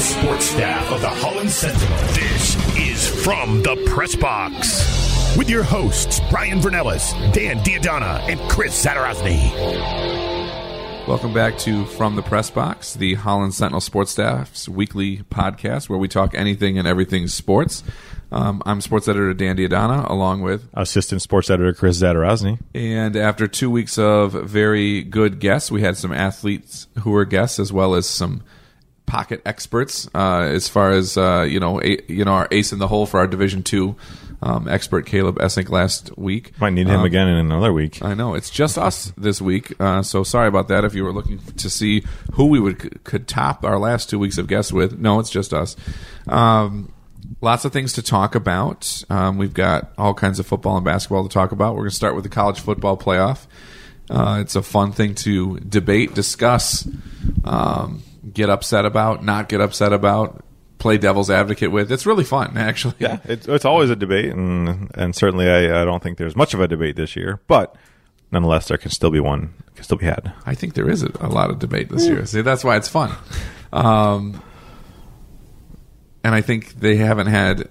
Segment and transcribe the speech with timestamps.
[0.00, 1.98] sports staff of the Holland Sentinel.
[2.14, 8.82] This is From the Press Box with your hosts, Brian Vernellis, Dan D'Addona, and Chris
[8.82, 9.50] Zadarozny.
[11.06, 15.98] Welcome back to From the Press Box, the Holland Sentinel Sports Staff's weekly podcast where
[15.98, 17.84] we talk anything and everything sports.
[18.32, 22.58] Um, I'm sports editor Dan D'Addona, along with Assistant Sports Editor Chris Zadarozny.
[22.74, 27.58] And after two weeks of very good guests, we had some athletes who were guests
[27.58, 28.42] as well as some
[29.10, 32.78] pocket experts uh, as far as uh, you know, a, you know, our ace in
[32.78, 33.96] the hole for our Division Two
[34.40, 36.58] um, expert Caleb Essink last week.
[36.60, 38.02] Might need him Um, again in another week.
[38.02, 40.84] I know it's just us this week, uh, so sorry about that.
[40.84, 44.38] If you were looking to see who we would could top our last two weeks
[44.38, 45.74] of guests with, no, it's just us.
[46.28, 46.92] Um,
[47.40, 49.02] lots of things to talk about.
[49.10, 51.74] Um, we've got all kinds of football and basketball to talk about.
[51.74, 53.46] We're going to start with the college football playoff.
[54.08, 56.88] Uh, it's a fun thing to debate, discuss,
[57.44, 58.02] um,
[58.32, 60.44] get upset about, not get upset about,
[60.78, 61.92] play devil's advocate with.
[61.92, 62.94] It's really fun, actually.
[62.98, 66.54] Yeah, it's, it's always a debate, and and certainly I, I don't think there's much
[66.54, 67.76] of a debate this year, but
[68.32, 70.32] nonetheless, there can still be one, can still be had.
[70.46, 72.24] I think there is a, a lot of debate this year.
[72.26, 73.12] See, that's why it's fun.
[73.72, 74.42] Um,
[76.22, 77.68] and I think they haven't had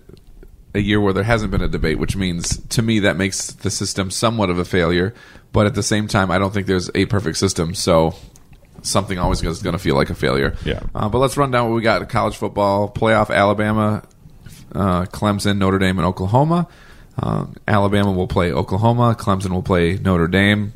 [0.74, 3.70] a year where there hasn't been a debate, which means to me that makes the
[3.70, 5.14] system somewhat of a failure.
[5.52, 8.16] But at the same time, I don't think there's a perfect system, so
[8.90, 10.56] something always is going to feel like a failure.
[10.66, 10.82] Yeah.
[10.94, 14.04] Uh, but let's run down what we got: college football playoff, Alabama,
[14.74, 16.68] uh, Clemson, Notre Dame, and Oklahoma.
[17.22, 19.16] Um, Alabama will play Oklahoma.
[19.18, 20.74] Clemson will play Notre Dame.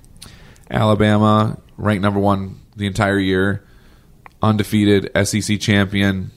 [0.70, 3.64] Alabama ranked number one the entire year,
[4.42, 6.32] undefeated SEC champion.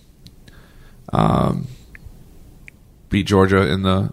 [1.12, 1.66] Um,
[3.08, 4.12] beat Georgia in the.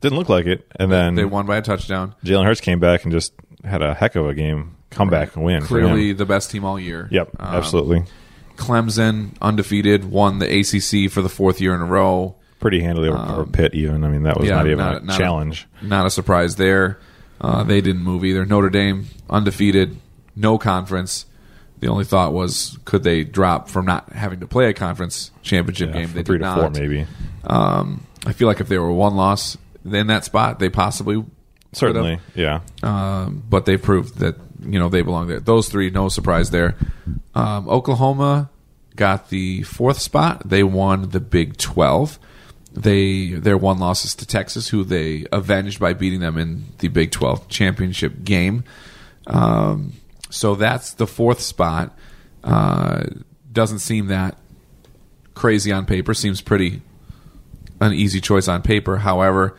[0.00, 2.14] Didn't look like it, and then They won by a touchdown.
[2.24, 3.32] Jalen Hurts came back and just
[3.62, 5.62] had a heck of a game, comeback and win.
[5.62, 7.08] Clearly the best team all year.
[7.10, 8.04] yep, Um, absolutely,
[8.56, 12.36] Clemson undefeated won the ACC for the fourth year in a row.
[12.60, 13.74] pretty handily over, over Pitt.
[13.74, 15.66] Even I mean, that was um, yeah, not even not- a not a- challenge.
[15.82, 16.98] Not a surprise there.
[17.40, 18.46] Uh, they didn't move either.
[18.46, 19.96] Notre Dame undefeated,
[20.36, 21.26] no conference.
[21.80, 25.88] The only thought was could they drop from not having to play a conference championship
[25.88, 26.12] Yeah, game?
[26.12, 26.58] They three did to not.
[26.60, 27.06] four, maybe.
[27.42, 31.24] Um, I feel like if they were one loss in that spot, they possibly
[31.72, 32.60] Certainly, yeah.
[32.84, 35.40] um, but they proved that you know they belong there.
[35.40, 36.76] Those three, no surprise there.
[37.34, 38.50] Um, Oklahoma
[38.96, 40.48] got the fourth spot.
[40.48, 42.18] They won the Big Twelve.
[42.72, 46.88] They their one loss is to Texas, who they avenged by beating them in the
[46.88, 48.64] Big Twelve championship game.
[49.26, 49.92] Um,
[50.30, 51.96] so that's the fourth spot.
[52.42, 53.04] Uh,
[53.52, 54.38] doesn't seem that
[55.34, 56.14] crazy on paper.
[56.14, 56.82] Seems pretty
[57.80, 58.96] an easy choice on paper.
[58.96, 59.56] However,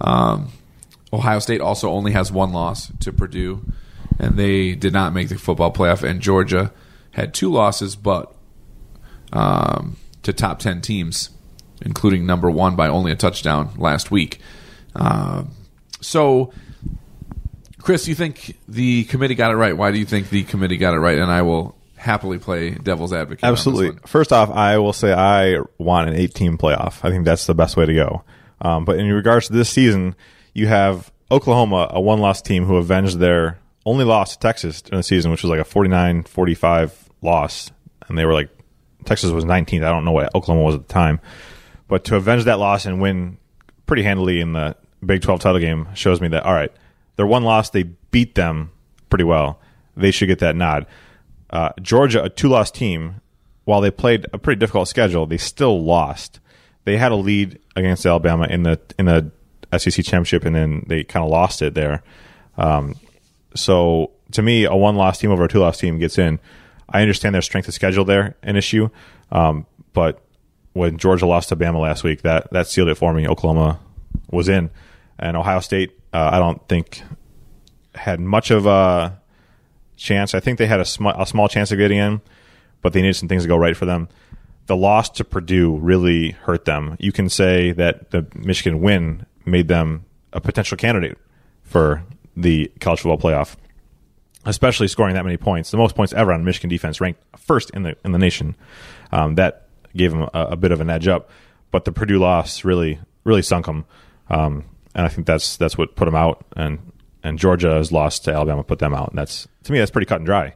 [0.00, 0.50] um,
[1.12, 3.64] Ohio State also only has one loss to Purdue,
[4.20, 6.08] and they did not make the football playoff.
[6.08, 6.72] And Georgia
[7.12, 8.32] had two losses, but
[9.32, 11.30] um, to top ten teams,
[11.82, 14.38] including number one by only a touchdown last week.
[14.94, 15.52] Um,
[16.00, 16.52] so,
[17.78, 19.76] Chris, you think the committee got it right?
[19.76, 21.18] Why do you think the committee got it right?
[21.18, 23.44] And I will happily play devil's advocate.
[23.44, 23.90] on Absolutely.
[23.90, 24.00] one.
[24.06, 27.04] First off, I will say I want an eight-team playoff.
[27.04, 28.24] I think that's the best way to go.
[28.60, 30.16] Um, but in regards to this season,
[30.54, 35.04] you have Oklahoma, a one-loss team who avenged their only loss to Texas during the
[35.04, 36.92] season, which was like a 49-45
[37.22, 37.70] loss,
[38.08, 38.50] and they were like
[39.04, 39.84] Texas was 19th.
[39.84, 41.20] I don't know what Oklahoma was at the time,
[41.88, 43.38] but to avenge that loss and win
[43.86, 46.72] pretty handily in the Big 12 title game shows me that all right,
[47.16, 48.70] their one loss they beat them
[49.08, 49.60] pretty well.
[49.96, 50.86] They should get that nod.
[51.48, 53.20] Uh, Georgia, a two-loss team,
[53.64, 56.38] while they played a pretty difficult schedule, they still lost.
[56.84, 59.30] They had a lead against Alabama in the in the
[59.76, 62.02] SEC championship, and then they kind of lost it there.
[62.56, 62.96] Um,
[63.54, 66.38] so to me, a one-loss team over a two-loss team gets in.
[66.88, 68.88] I understand their strength of schedule there an issue,
[69.30, 70.22] um, but
[70.72, 73.26] when Georgia lost to Bama last week, that that sealed it for me.
[73.26, 73.80] Oklahoma
[74.30, 74.70] was in,
[75.18, 75.98] and Ohio State.
[76.12, 77.02] Uh, I don't think
[77.94, 79.20] had much of a
[79.96, 80.34] chance.
[80.34, 82.20] I think they had a, sm- a small chance of getting in,
[82.82, 84.08] but they needed some things to go right for them.
[84.66, 86.96] The loss to Purdue really hurt them.
[87.00, 91.18] You can say that the Michigan win made them a potential candidate
[91.62, 92.04] for
[92.36, 93.56] the college football playoff,
[94.46, 97.82] especially scoring that many points, the most points ever on Michigan defense, ranked first in
[97.82, 98.56] the in the nation.
[99.12, 99.66] Um, that
[99.96, 101.30] gave them a, a bit of an edge up,
[101.70, 103.84] but the Purdue loss really really sunk them,
[104.28, 106.44] um, and I think that's that's what put them out.
[106.56, 106.92] And
[107.22, 109.10] and Georgia's loss to Alabama put them out.
[109.10, 110.54] And that's to me that's pretty cut and dry.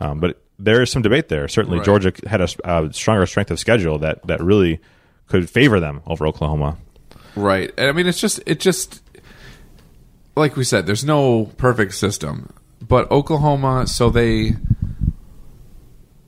[0.00, 1.48] Um, but there is some debate there.
[1.48, 1.84] Certainly, Right.
[1.84, 4.80] Georgia had a, a stronger strength of schedule that that really
[5.26, 6.78] could favor them over Oklahoma.
[7.36, 7.72] Right.
[7.76, 9.02] And I mean, it's just, it just,
[10.38, 12.52] like we said, there's no perfect system.
[12.80, 14.52] But Oklahoma, so they,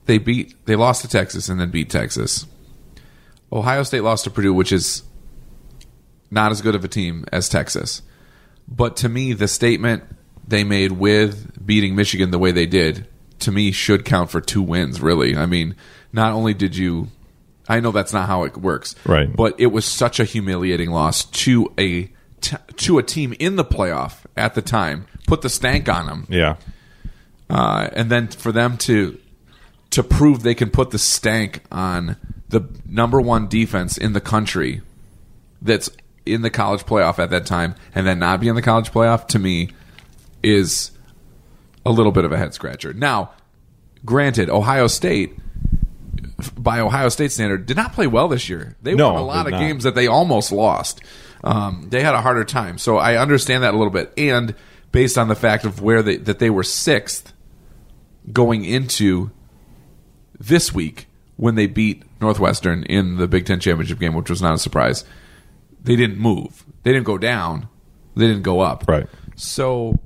[0.05, 2.45] they beat, they lost to Texas and then beat Texas.
[3.51, 5.03] Ohio State lost to Purdue, which is
[6.29, 8.01] not as good of a team as Texas.
[8.67, 10.03] But to me, the statement
[10.47, 13.07] they made with beating Michigan the way they did,
[13.39, 15.35] to me, should count for two wins, really.
[15.35, 15.75] I mean,
[16.13, 17.09] not only did you.
[17.67, 19.33] I know that's not how it works, Right.
[19.33, 22.09] But it was such a humiliating loss to a
[22.41, 25.05] t- to a team in the playoff at the time.
[25.27, 26.55] Put the stank on them, Yeah.
[27.49, 29.17] uh, and then for them to
[29.91, 32.15] to prove they can put the stank on
[32.49, 34.81] the number one defense in the country
[35.61, 35.89] that's
[36.25, 39.27] in the college playoff at that time and then not be in the college playoff
[39.27, 39.69] to me
[40.41, 40.91] is
[41.85, 42.93] a little bit of a head scratcher.
[42.93, 43.31] Now,
[44.05, 45.37] granted, Ohio State
[46.57, 48.75] by Ohio State standard did not play well this year.
[48.81, 49.67] They No, won a lot did of not.
[49.67, 51.01] games that they almost lost.
[51.43, 54.13] Um, they had a harder time, so I understand that a little bit.
[54.17, 54.53] And
[54.91, 57.33] based on the fact of where they that they were sixth
[58.31, 59.31] going into
[60.39, 61.07] this week
[61.37, 65.03] when they beat Northwestern in the Big Ten championship game, which was not a surprise.
[65.83, 66.63] They didn't move.
[66.83, 67.67] They didn't go down.
[68.15, 68.85] They didn't go up.
[68.87, 69.07] Right.
[69.35, 69.97] So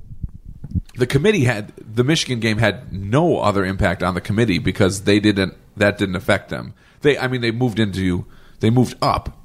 [0.96, 5.20] the committee had the Michigan game had no other impact on the committee because they
[5.20, 6.74] didn't that didn't affect them.
[7.02, 8.26] They I mean they moved into
[8.60, 9.38] they moved up.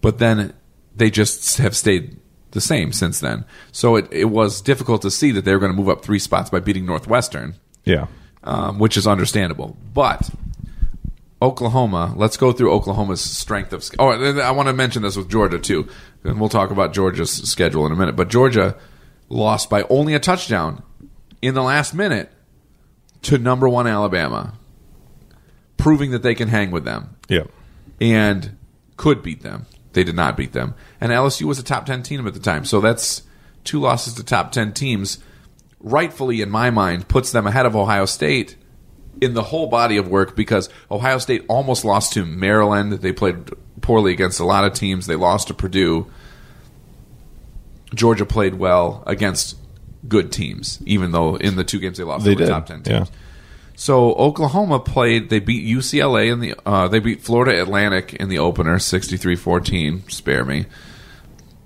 [0.00, 0.54] But then
[0.98, 2.18] they just have stayed
[2.52, 3.44] the same since then.
[3.72, 6.18] So it, it was difficult to see that they were going to move up three
[6.18, 7.54] spots by beating Northwestern
[7.84, 8.06] Yeah.
[8.44, 9.76] um, which is understandable.
[9.94, 10.30] But
[11.40, 13.84] Oklahoma, let's go through Oklahoma's strength of.
[13.98, 15.88] Oh, I want to mention this with Georgia too,
[16.24, 18.16] and we'll talk about Georgia's schedule in a minute.
[18.16, 18.76] But Georgia
[19.28, 20.82] lost by only a touchdown
[21.40, 22.32] in the last minute
[23.22, 24.54] to number one Alabama,
[25.76, 27.44] proving that they can hang with them Yeah.
[28.00, 28.56] and
[28.96, 29.66] could beat them.
[29.92, 30.74] They did not beat them.
[31.00, 32.64] And LSU was a top 10 team at the time.
[32.64, 33.22] So that's
[33.64, 35.18] two losses to top 10 teams.
[35.80, 38.56] Rightfully, in my mind, puts them ahead of Ohio State
[39.20, 42.92] in the whole body of work because Ohio State almost lost to Maryland.
[42.92, 43.50] They played
[43.80, 45.06] poorly against a lot of teams.
[45.06, 46.06] They lost to Purdue.
[47.94, 49.56] Georgia played well against
[50.06, 52.52] good teams, even though in the two games they lost, They they were did.
[52.52, 53.04] top 10 Yeah.
[53.78, 55.30] So Oklahoma played.
[55.30, 56.56] They beat UCLA in the.
[56.66, 60.10] Uh, they beat Florida Atlantic in the opener, 63-14.
[60.10, 60.66] Spare me.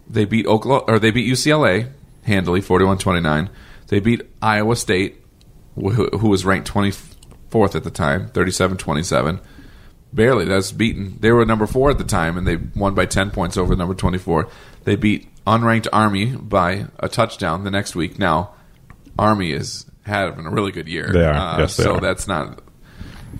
[0.07, 1.89] They beat Oklahoma or they beat UCLA
[2.25, 3.49] handily, 41-29.
[3.87, 5.25] They beat Iowa State,
[5.75, 6.93] who, who was ranked twenty
[7.49, 9.41] fourth at the time, 37-27.
[10.13, 10.45] Barely.
[10.45, 11.17] That's beaten.
[11.19, 13.95] They were number four at the time, and they won by ten points over number
[13.95, 14.51] twenty four.
[14.85, 18.19] They beat unranked Army by a touchdown the next week.
[18.19, 18.53] Now,
[19.19, 21.11] Army is having a really good year.
[21.13, 21.33] They are.
[21.35, 22.01] Uh, Yes, they so are.
[22.01, 22.61] that's not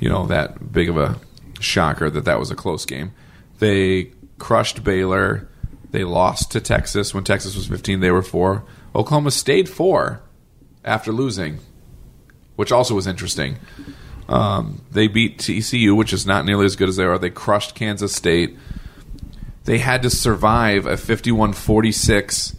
[0.01, 1.19] you know that big of a
[1.61, 3.13] shocker that that was a close game.
[3.59, 5.49] They crushed Baylor.
[5.91, 8.01] They lost to Texas when Texas was 15.
[8.01, 8.65] They were four.
[8.95, 10.23] Oklahoma stayed four
[10.85, 11.59] after losing,
[12.57, 13.57] which also was interesting.
[14.29, 17.19] Um, they beat TCU, which is not nearly as good as they are.
[17.19, 18.57] They crushed Kansas State.
[19.65, 22.57] They had to survive a 51 46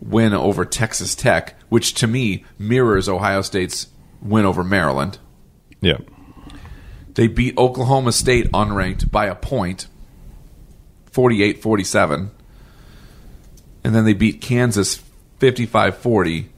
[0.00, 3.88] win over Texas Tech, which to me mirrors Ohio State's
[4.20, 5.18] win over Maryland.
[5.80, 5.98] Yeah.
[7.14, 9.88] They beat Oklahoma State unranked by a point,
[11.06, 12.30] 48 47.
[13.84, 15.02] And then they beat Kansas
[15.38, 16.48] 55 40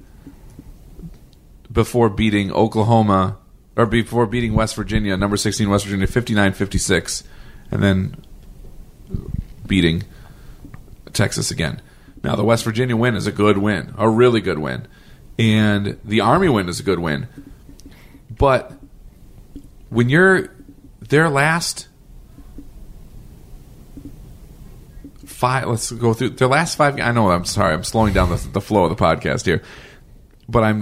[1.70, 3.38] before beating Oklahoma,
[3.76, 7.24] or before beating West Virginia, number 16 West Virginia, 59 56.
[7.70, 8.16] And then
[9.66, 10.02] beating
[11.12, 11.80] Texas again.
[12.22, 14.86] Now, the West Virginia win is a good win, a really good win.
[15.40, 17.26] And the Army win is a good win.
[18.30, 18.72] But
[19.88, 20.50] when you're
[21.00, 21.88] their last
[25.24, 28.36] five let's go through their last five i know i'm sorry i'm slowing down the,
[28.52, 29.62] the flow of the podcast here
[30.48, 30.80] but i'm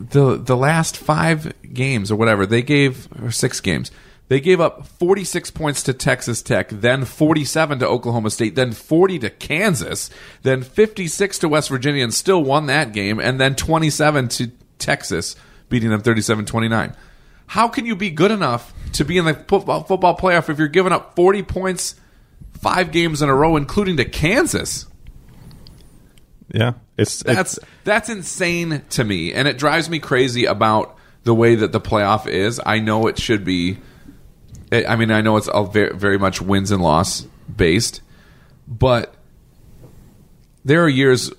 [0.00, 3.90] the the last five games or whatever they gave or six games
[4.28, 9.18] they gave up 46 points to Texas Tech, then 47 to Oklahoma State, then 40
[9.20, 10.10] to Kansas,
[10.42, 15.36] then 56 to West Virginia and still won that game, and then 27 to Texas,
[15.68, 16.96] beating them 37 29.
[17.48, 20.68] How can you be good enough to be in the football, football playoff if you're
[20.68, 21.94] giving up 40 points
[22.52, 24.86] five games in a row, including to Kansas?
[26.50, 26.74] Yeah.
[26.96, 31.56] It's, it's That's that's insane to me, and it drives me crazy about the way
[31.56, 32.60] that the playoff is.
[32.64, 33.78] I know it should be.
[34.72, 38.00] I I mean, I know it's all very, very much wins and loss based,
[38.66, 39.14] but
[40.64, 41.30] there are years.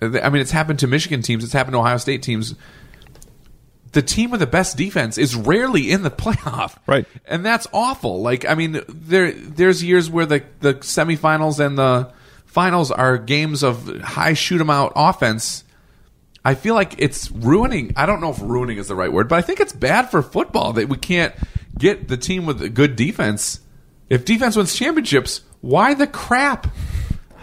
[0.00, 1.44] I mean, it's happened to Michigan teams.
[1.44, 2.54] It's happened to Ohio State teams.
[3.92, 7.06] The team with the best defense is rarely in the playoff, Right.
[7.26, 8.22] And that's awful.
[8.22, 12.12] Like, I mean, there there's years where the the semifinals and the
[12.44, 15.64] finals are games of high shoot 'em out offense.
[16.44, 17.94] I feel like it's ruining.
[17.96, 20.22] I don't know if ruining is the right word, but I think it's bad for
[20.22, 21.34] football that we can't
[21.78, 23.60] get the team with a good defense
[24.08, 26.68] If defense wins championships, why the crap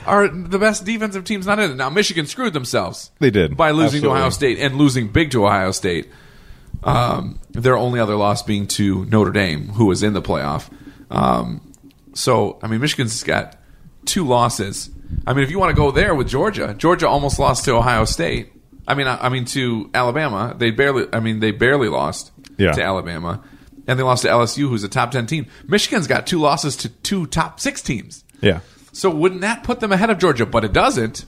[0.05, 1.75] are the best defensive teams not in it?
[1.75, 3.11] Now Michigan screwed themselves.
[3.19, 3.57] They did.
[3.57, 4.09] by losing Absolutely.
[4.09, 6.07] to Ohio State and losing big to Ohio State.
[6.83, 10.69] Um, their only other loss being to Notre Dame, who was in the playoff.
[11.11, 11.73] Um,
[12.13, 13.57] so I mean, Michigan's got
[14.05, 14.89] two losses.
[15.27, 18.05] I mean, if you want to go there with Georgia, Georgia almost lost to Ohio
[18.05, 18.51] State.
[18.88, 20.55] I mean, I, I mean to Alabama.
[20.57, 21.05] They barely.
[21.13, 22.71] I mean, they barely lost Yeah.
[22.71, 23.43] to Alabama,
[23.88, 25.47] and they lost to LSU, who's a top ten team.
[25.67, 28.23] Michigan's got two losses to two top six teams.
[28.41, 28.59] Yeah.
[28.93, 30.45] So wouldn't that put them ahead of Georgia?
[30.45, 31.25] But it doesn't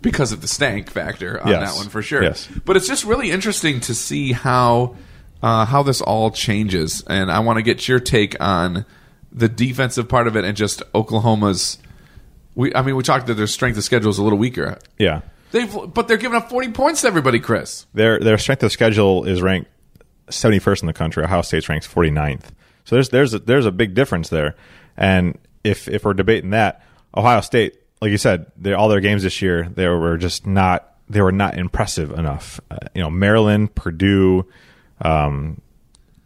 [0.00, 1.72] because of the stank factor on Yes.
[1.72, 2.22] that one for sure.
[2.22, 2.48] Yes.
[2.64, 4.96] But it's just really interesting to see how
[5.42, 8.84] uh, how this all changes, and I want to get your take on
[9.32, 11.78] the defensive part of it and just Oklahoma's.
[12.54, 14.78] We, I mean, we talked that their strength of schedule is a little weaker.
[14.98, 15.22] Yeah.
[15.52, 17.86] They've, but they're giving up forty points to everybody, Chris.
[17.94, 19.70] Their their strength of schedule is ranked
[20.28, 21.24] 71st in the country.
[21.24, 22.50] Ohio State's ranked 49th.
[22.84, 24.56] So there's there's a, there's a big difference there.
[24.96, 26.84] And if if we're debating that,
[27.16, 30.92] Ohio State, like you said, they all their games this year they were just not
[31.08, 32.60] they were not impressive enough.
[32.70, 34.46] Uh, you know, Maryland, Purdue,
[35.00, 35.60] um,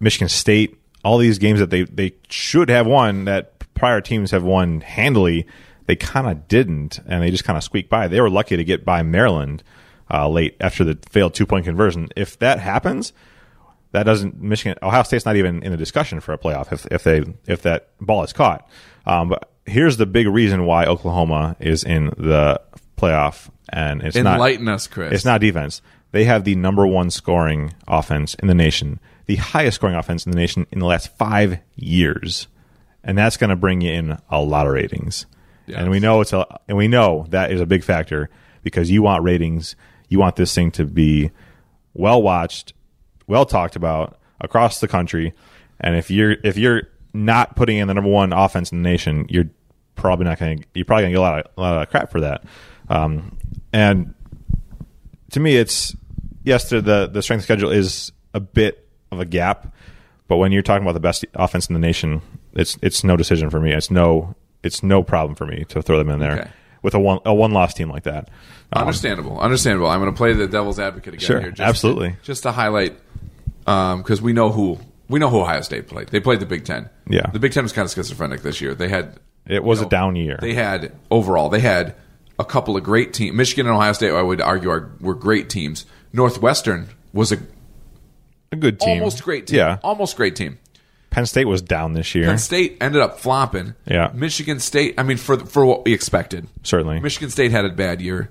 [0.00, 4.42] Michigan State, all these games that they they should have won that prior teams have
[4.42, 5.46] won handily,
[5.86, 8.08] they kind of didn't, and they just kind of squeaked by.
[8.08, 9.62] They were lucky to get by Maryland
[10.10, 12.08] uh, late after the failed two point conversion.
[12.16, 13.12] If that happens,
[13.92, 17.02] that doesn't Michigan Ohio State's not even in the discussion for a playoff if if
[17.04, 18.68] they if that ball is caught.
[19.06, 22.60] Um, but here's the big reason why Oklahoma is in the
[22.96, 25.12] playoff, and it's not Enlighten us, Chris.
[25.12, 25.82] it's not defense.
[26.12, 30.32] They have the number one scoring offense in the nation, the highest scoring offense in
[30.32, 32.48] the nation in the last five years,
[33.04, 35.26] and that's going to bring you in a lot of ratings.
[35.66, 35.78] Yes.
[35.80, 38.30] And we know it's a, and we know that is a big factor
[38.62, 39.74] because you want ratings.
[40.08, 41.32] You want this thing to be
[41.92, 42.72] well watched,
[43.26, 45.34] well talked about across the country.
[45.80, 49.26] And if you're if you're not putting in the number one offense in the nation,
[49.28, 49.48] you're
[49.94, 51.88] probably not going to you're probably going to get a lot of, a lot of
[51.90, 52.44] crap for that.
[52.88, 53.36] Um,
[53.72, 54.14] and
[55.30, 55.94] to me, it's
[56.44, 56.80] yes, the,
[57.12, 59.74] the strength schedule is a bit of a gap,
[60.28, 62.22] but when you're talking about the best offense in the nation,
[62.54, 63.72] it's it's no decision for me.
[63.72, 66.50] It's no it's no problem for me to throw them in there Okay.
[66.82, 68.30] with a one a one loss team like that.
[68.72, 69.38] Um, Understandable.
[69.38, 69.88] Understandable.
[69.88, 71.50] I'm going to play the devil's advocate again Sure, here.
[71.50, 72.10] Just absolutely.
[72.12, 72.96] To, just to highlight,
[73.66, 76.08] Um, because we know who we know who Ohio State played.
[76.08, 76.90] They played the Big Ten.
[77.08, 77.30] Yeah.
[77.32, 78.74] the Big Ten was kind of schizophrenic this year.
[78.74, 80.38] They had it was you know, a down year.
[80.40, 81.48] They had overall.
[81.48, 81.94] They had
[82.38, 83.36] a couple of great teams.
[83.36, 85.86] Michigan and Ohio State, I would argue, are were great teams.
[86.12, 87.38] Northwestern was a
[88.52, 89.58] a good team, almost great team.
[89.58, 90.58] Yeah, almost great team.
[91.10, 92.26] Penn State was down this year.
[92.26, 93.74] Penn State ended up flopping.
[93.86, 94.10] Yeah.
[94.12, 94.94] Michigan State.
[94.98, 97.00] I mean, for for what we expected, Certainly.
[97.00, 98.28] Michigan State had a bad year.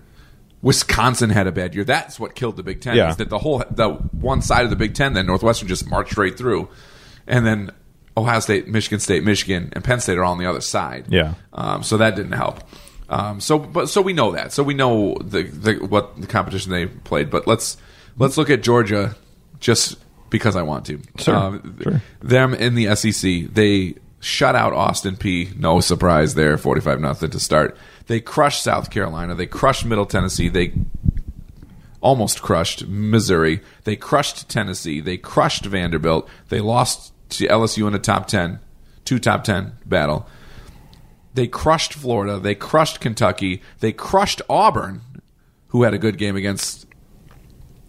[0.66, 1.84] Wisconsin had a bad year.
[1.84, 2.96] That's what killed the Big Ten.
[2.98, 3.12] Yeah.
[3.12, 5.14] Is that the whole the one side of the Big Ten?
[5.14, 6.70] Then Northwestern just marched right through,
[7.28, 7.70] and then
[8.18, 11.06] Ohio State, Michigan State, Michigan, and Penn State are all on the other side.
[11.08, 11.36] Yeah.
[11.54, 12.62] Um, so that didn't help.
[13.10, 14.52] Um, so, but so we know that.
[14.54, 17.30] So we know the, the what the competition they played.
[17.30, 17.78] But let's
[18.18, 19.16] let's look at Georgia,
[19.60, 20.00] just
[20.32, 21.00] because I want to.
[21.20, 22.02] Sure, Um, sure.
[22.24, 27.40] Them in the SEC, they shut out Austin Peay No surprise there, forty-five nothing to
[27.40, 27.78] start.
[28.08, 29.36] They crushed South Carolina.
[29.36, 30.50] They crushed Middle Tennessee.
[30.50, 30.74] They
[32.02, 33.62] almost crushed Missouri.
[33.84, 35.00] They crushed Tennessee.
[35.02, 36.30] They crushed Vanderbilt.
[36.50, 38.60] They lost to LSU in a top 10,
[39.06, 40.28] two top 10 battle.
[41.34, 42.40] They crushed Florida.
[42.40, 43.62] They crushed Kentucky.
[43.80, 45.02] They crushed Auburn,
[45.70, 46.86] who had a good game against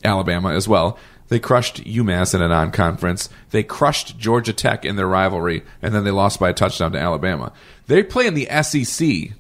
[0.03, 0.99] Alabama as well.
[1.29, 3.29] They crushed UMass in a non conference.
[3.51, 6.99] They crushed Georgia Tech in their rivalry, and then they lost by a touchdown to
[6.99, 7.53] Alabama.
[7.87, 9.33] They play in the SEC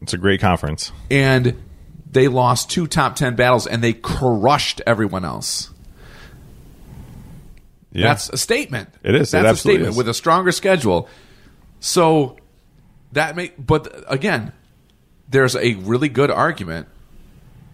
[0.00, 0.90] It's a great conference.
[1.10, 1.56] and
[2.10, 5.70] they lost two top 10 battles and they crushed everyone else.
[7.92, 8.08] Yeah.
[8.08, 8.90] That's a statement.
[9.02, 9.32] It is.
[9.32, 9.96] It That's a statement is.
[9.96, 11.08] with a stronger schedule.
[11.80, 12.36] So
[13.12, 14.52] that may, but again,
[15.28, 16.88] there's a really good argument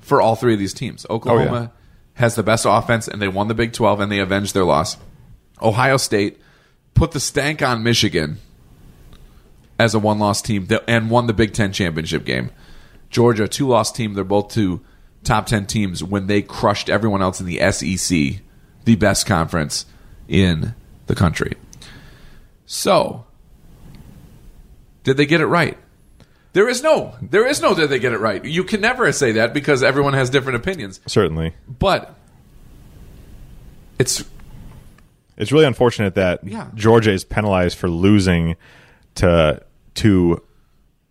[0.00, 1.04] for all three of these teams.
[1.10, 1.68] Oklahoma Oh, yeah.
[2.18, 4.96] Has the best offense and they won the Big 12 and they avenged their loss.
[5.62, 6.40] Ohio State
[6.94, 8.38] put the stank on Michigan
[9.78, 12.50] as a one-loss team that- and won the Big 10 championship game.
[13.08, 14.80] Georgia, two-loss team, they're both two
[15.22, 18.40] top 10 teams when they crushed everyone else in the SEC,
[18.84, 19.86] the best conference
[20.26, 20.74] in
[21.06, 21.54] the country.
[22.66, 23.26] So,
[25.04, 25.78] did they get it right?
[26.58, 28.44] There is no, there is no that they get it right.
[28.44, 30.98] You can never say that because everyone has different opinions.
[31.06, 31.54] Certainly.
[31.68, 32.16] But
[34.00, 34.24] it's
[35.36, 36.66] It's really unfortunate that Yeah.
[36.74, 38.56] Georgia is penalized for losing
[39.14, 39.62] to
[39.94, 40.42] two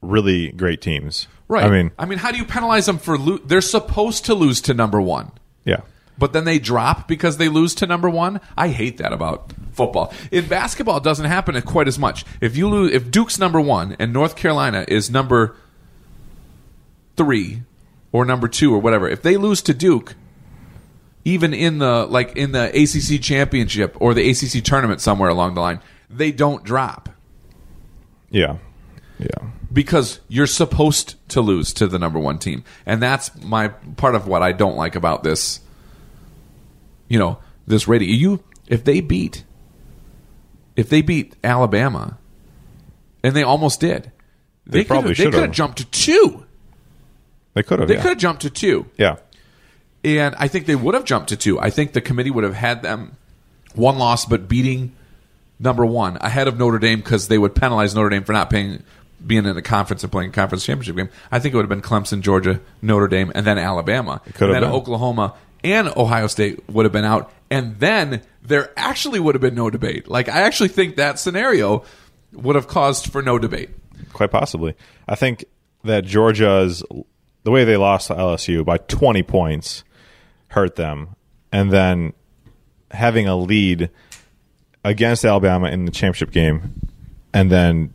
[0.02, 1.30] really great teams.
[1.48, 1.64] right.
[1.64, 4.60] I mean, I mean, how do you penalize them for lo- they're supposed to lose
[4.64, 5.32] to number one?
[5.64, 5.80] yeah.
[6.18, 8.40] But then they drop because they lose to number one.
[8.58, 10.14] I hate that about football.
[10.32, 12.26] In basketball, it doesn't happen quite as much.
[12.42, 15.56] If you lose, if Duke's number one and North Carolina is number
[17.16, 17.62] three
[18.12, 20.16] or number two or whatever, if they lose to Duke,
[21.26, 25.62] even in the like in the ACC championship or the ACC tournament somewhere along the
[25.62, 27.10] line, they don't drop
[28.30, 28.58] Yeah.
[29.20, 29.50] Yeah.
[29.74, 34.28] because you're supposed to lose to the number one team, and that's my part of
[34.28, 35.60] what I don't like about this.
[37.08, 38.10] You know, this rating.
[38.10, 39.44] You if they beat,
[40.76, 42.18] if they beat Alabama,
[43.24, 44.12] and they almost did,
[44.66, 46.44] They could've- probably they could have jumped to two.
[47.54, 47.88] They could have.
[47.88, 48.02] They yeah.
[48.02, 48.86] could have jumped to two.
[48.98, 49.18] Yeah.
[50.04, 51.60] And I think they would have jumped to two.
[51.60, 53.18] I think the committee would have had them
[53.74, 54.96] one loss, but beating
[55.60, 58.84] number one ahead of Notre Dame because they would penalize Notre Dame for not paying,
[59.26, 61.10] being in a conference and playing a conference championship game.
[61.32, 64.22] I think it would have been Clemson, Georgia, Notre Dame, and then Alabama.
[64.36, 64.72] could have then been.
[64.72, 65.34] Oklahoma
[65.74, 67.32] and Ohio State would have been out.
[67.50, 70.08] And then there actually would have been no debate.
[70.08, 71.84] Like, I actually think that scenario
[72.34, 73.70] would have caused for no debate.
[74.14, 74.76] Quite possibly.
[75.08, 75.46] I think
[75.84, 76.84] that Georgia's
[77.44, 79.84] the way they lost to LSU by 20 points
[80.50, 81.16] hurt them,
[81.52, 82.14] and then
[82.92, 83.90] having a lead
[84.84, 86.82] against Alabama in the championship game,
[87.34, 87.94] and then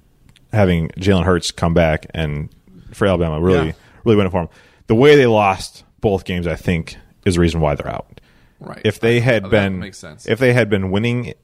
[0.53, 2.49] having Jalen Hurts come back and
[2.93, 3.73] for Alabama really Yeah.
[4.05, 4.49] really went for them.
[4.87, 8.21] The way they lost both games, I think, is the reason why they're out.
[8.61, 8.81] Right.
[8.85, 10.27] If they had That been makes sense.
[10.27, 11.35] if they had been winning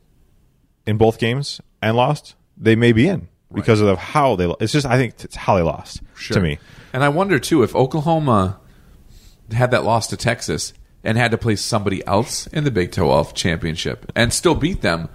[0.87, 4.53] in both games and lost, they may be in because of how they.
[4.61, 6.59] It's just I think it's how they lost to me.
[6.93, 8.61] And I wonder too if Oklahoma
[9.53, 10.73] had that loss to Texas
[11.05, 15.09] and had to play somebody else in the Big 12 championship and still beat them,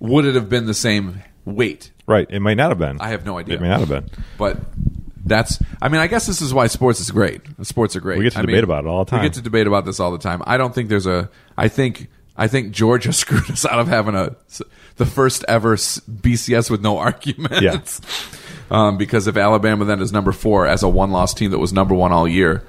[0.00, 1.92] would it have been the same weight?
[2.06, 2.26] Right?
[2.30, 3.00] It might not have been.
[3.00, 3.56] I have no idea.
[3.56, 4.10] It may not have been.
[4.38, 4.58] But
[5.26, 7.42] that's I mean, I guess this is why sports is great.
[7.62, 8.18] Sports are great.
[8.18, 9.20] We get to I debate mean, about it all the time.
[9.20, 10.42] We get to debate about this all the time.
[10.46, 14.14] I don't think there's a I think I think Georgia screwed us out of having
[14.14, 14.36] a
[14.96, 18.00] the first ever BCS with no arguments.
[18.70, 21.72] Um, because if Alabama then is number four as a one loss team that was
[21.72, 22.66] number one all year,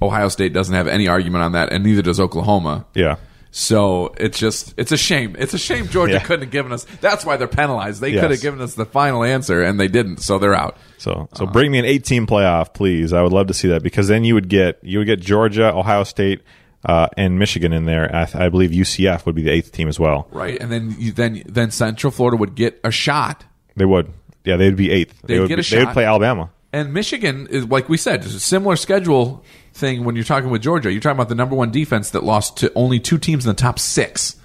[0.00, 2.86] Ohio State doesn't have any argument on that, and neither does Oklahoma.
[2.94, 3.16] Yeah.
[3.50, 5.34] So it's just it's a shame.
[5.38, 6.18] It's a shame Georgia Yeah.
[6.20, 6.84] couldn't have given us.
[7.00, 8.00] That's why they're penalized.
[8.00, 8.20] They Yes.
[8.22, 10.18] could have given us the final answer, and they didn't.
[10.18, 10.76] So they're out.
[10.98, 13.12] So so bring me an 18 playoff, please.
[13.12, 15.72] I would love to see that because then you would get you would get Georgia,
[15.74, 16.40] Ohio State,
[16.84, 18.14] uh, and Michigan in there.
[18.14, 20.28] I, I believe UCF would be the eighth team as well.
[20.30, 23.44] Right, and then you, then then Central Florida would get a shot,
[23.76, 24.08] They would.
[24.44, 25.20] Yeah, they'd be eighth.
[25.22, 26.50] They'd they would get a be- They would play Alabama.
[26.72, 30.04] And Michigan is like we said, it's a similar schedule thing.
[30.04, 32.72] When you're talking with Georgia, you're talking about the number one defense that lost to
[32.74, 34.36] only two teams in the top six.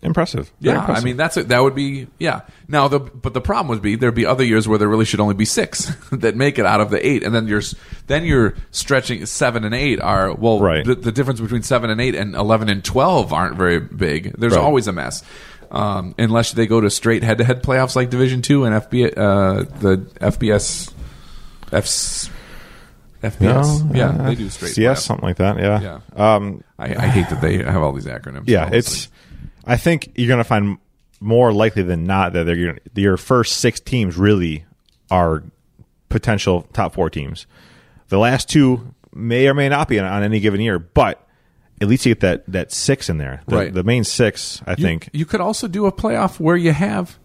[0.00, 0.52] Impressive.
[0.60, 1.02] Very Yeah, impressive.
[1.02, 1.48] I mean that's it.
[1.48, 2.42] That would be yeah.
[2.68, 5.18] Now the but the problem would be there'd be other years where there really should
[5.18, 7.62] only be six that make it out of the eight, and then you're
[8.06, 10.84] then you're stretching seven and eight are well Right.
[10.84, 14.34] the, the difference between seven and eight and eleven and twelve aren't very big.
[14.38, 14.62] There's Right.
[14.62, 15.24] always a mess.
[15.70, 19.98] Um, unless they go to straight head-to-head playoffs like Division Two and FB, uh, the
[20.20, 20.92] FBS,
[21.72, 22.30] Fs,
[23.22, 23.40] FBS,
[23.84, 24.76] No, yeah, uh, they do straight.
[24.78, 25.02] Yes, playoffs.
[25.06, 25.58] something like that.
[25.58, 25.80] Yeah.
[26.16, 26.34] Yeah.
[26.34, 28.44] Um, I, I hate that they have all these acronyms.
[28.46, 28.78] yeah, honestly.
[28.78, 29.08] it's.
[29.66, 30.78] I think you're going to find
[31.20, 34.64] more likely than not that they're gonna, your first six teams really
[35.10, 35.42] are
[36.08, 37.46] potential top four teams.
[38.08, 41.27] The last two may or may not be on, on any given year, but
[41.80, 43.42] at least you get that that six in there.
[43.46, 43.72] The, Right.
[43.74, 45.10] the main six, I You- think.
[45.12, 47.18] you could also do a playoff where you have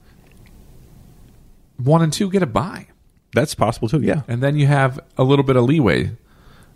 [1.78, 2.88] one and two get a bye,
[3.34, 4.02] That's possible too.
[4.02, 4.22] Yeah.
[4.28, 6.12] and then you have a little bit of leeway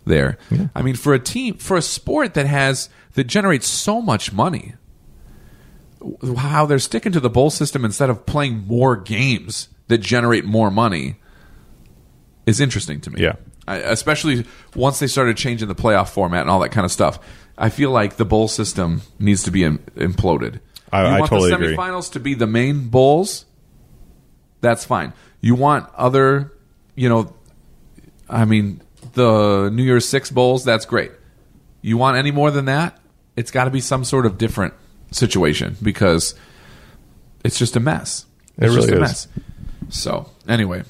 [0.04, 0.38] there.
[0.74, 4.74] I mean, for a team, for a sport that has that generates so much money,
[6.36, 10.70] how they're sticking to the bowl system instead of playing more games that generate more
[10.70, 11.16] money
[12.46, 13.20] is interesting to me.
[13.22, 13.34] Yeah.
[13.68, 17.18] I, especially once they started changing the playoff format and all that kind of stuff.
[17.56, 20.60] I feel like the bowl system needs to be im- imploded.
[20.92, 21.76] I- you I want totally the agree.
[21.76, 23.44] semifinals to be the main bowls.
[24.60, 25.12] That's fine.
[25.40, 26.52] You want other,
[26.94, 27.34] you know,
[28.28, 28.80] I mean,
[29.14, 30.64] the New Year's Six bowls.
[30.64, 31.12] That's great.
[31.82, 32.98] You want any more than that?
[33.36, 34.74] It's got to be some sort of different
[35.12, 36.34] situation because
[37.44, 38.26] it's just a mess.
[38.56, 39.08] It It's just really a is.
[39.08, 39.28] mess.
[39.90, 40.82] So anyway,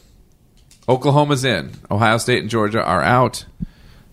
[0.89, 1.73] Oklahoma's in.
[1.91, 3.45] Ohio State and Georgia are out.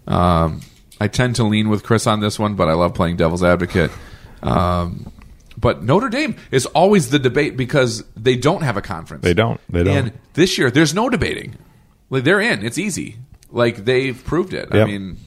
[0.07, 0.61] Um,
[0.99, 3.91] I tend to lean with Chris on this one, but I love playing devil's advocate.
[4.43, 5.11] Um,
[5.57, 9.23] but Notre Dame is always the debate because they don't have a conference.
[9.23, 9.59] They don't.
[9.69, 9.95] They don't.
[9.97, 11.57] And this year, there's no debating.
[12.09, 12.63] Like they're in.
[12.63, 13.17] It's easy.
[13.51, 14.67] Like they've proved it.
[14.73, 15.17] I mean,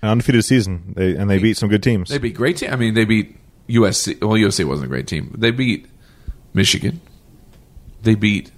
[0.00, 2.08] An undefeated season, they, and they beat some good teams.
[2.08, 2.72] they beat great team.
[2.72, 3.36] I mean, they beat
[3.68, 4.20] USC.
[4.20, 5.34] Well, USC wasn't a great team.
[5.36, 5.86] They beat
[6.54, 7.00] Michigan.
[8.02, 8.52] They beat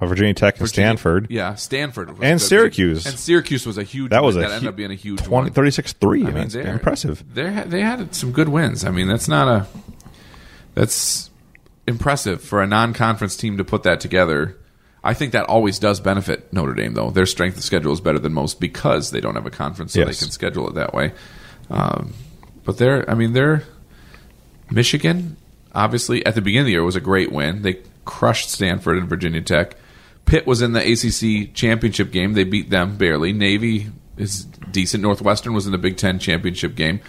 [0.00, 1.28] uh, Virginia Tech and Stanford.
[1.30, 2.40] Yeah, Stanford was And.
[2.40, 3.06] Syracuse.
[3.06, 4.10] and Syracuse was a huge.
[4.10, 4.44] That was win.
[4.44, 5.50] a that hu- ended up being a huge 20, one.
[5.52, 6.26] 36-3.
[6.26, 7.22] I mean, they're impressive.
[7.34, 8.84] They they had some good wins.
[8.84, 9.66] I mean, that's not a
[10.74, 11.30] that's
[11.86, 14.56] impressive for a non-conference team to put that together.
[15.02, 17.10] I think that always does benefit Notre Dame, though.
[17.10, 20.00] Their strength of schedule is better than most because they don't have a conference, so
[20.00, 20.08] Yes.
[20.08, 21.12] they can schedule it that way.
[21.68, 22.14] Um,
[22.64, 23.64] but they're, I mean, they're
[24.70, 25.36] Michigan.
[25.74, 27.62] Obviously, at the beginning of the year, was a great win.
[27.62, 29.76] They crushed Stanford and Virginia Tech.
[30.26, 32.32] Pitt was in the ACC championship game.
[32.32, 33.32] They beat them barely.
[33.32, 35.02] Navy is decent.
[35.02, 37.00] Northwestern was in the Big Ten championship game.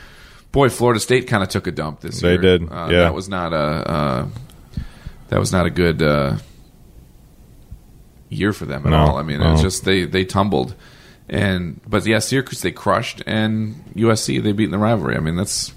[0.52, 2.38] Boy, Florida State kind of took a dump this They year.
[2.42, 3.00] They did, Uh, yeah.
[3.02, 4.28] That was not a uh,
[5.30, 6.38] that was not a good uh,
[8.30, 9.18] year for them at No, all.
[9.18, 9.68] I mean, it's no.
[9.68, 10.76] just they they tumbled.
[11.28, 15.16] And but yeah, Syracuse they crushed, and USC they beat in the rivalry.
[15.18, 15.74] I mean, that's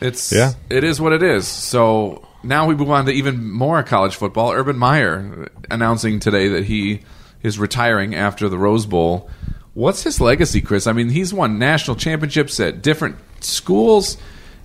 [0.00, 0.52] it's Yeah.
[0.70, 1.46] it is what it is.
[1.48, 4.52] So now we move on to even more college football.
[4.52, 7.02] Urban Meyer announcing today that he
[7.42, 9.30] is retiring after the Rose Bowl.
[9.74, 10.86] What's his legacy, Chris?
[10.86, 14.16] I mean, he's won national championships at different schools.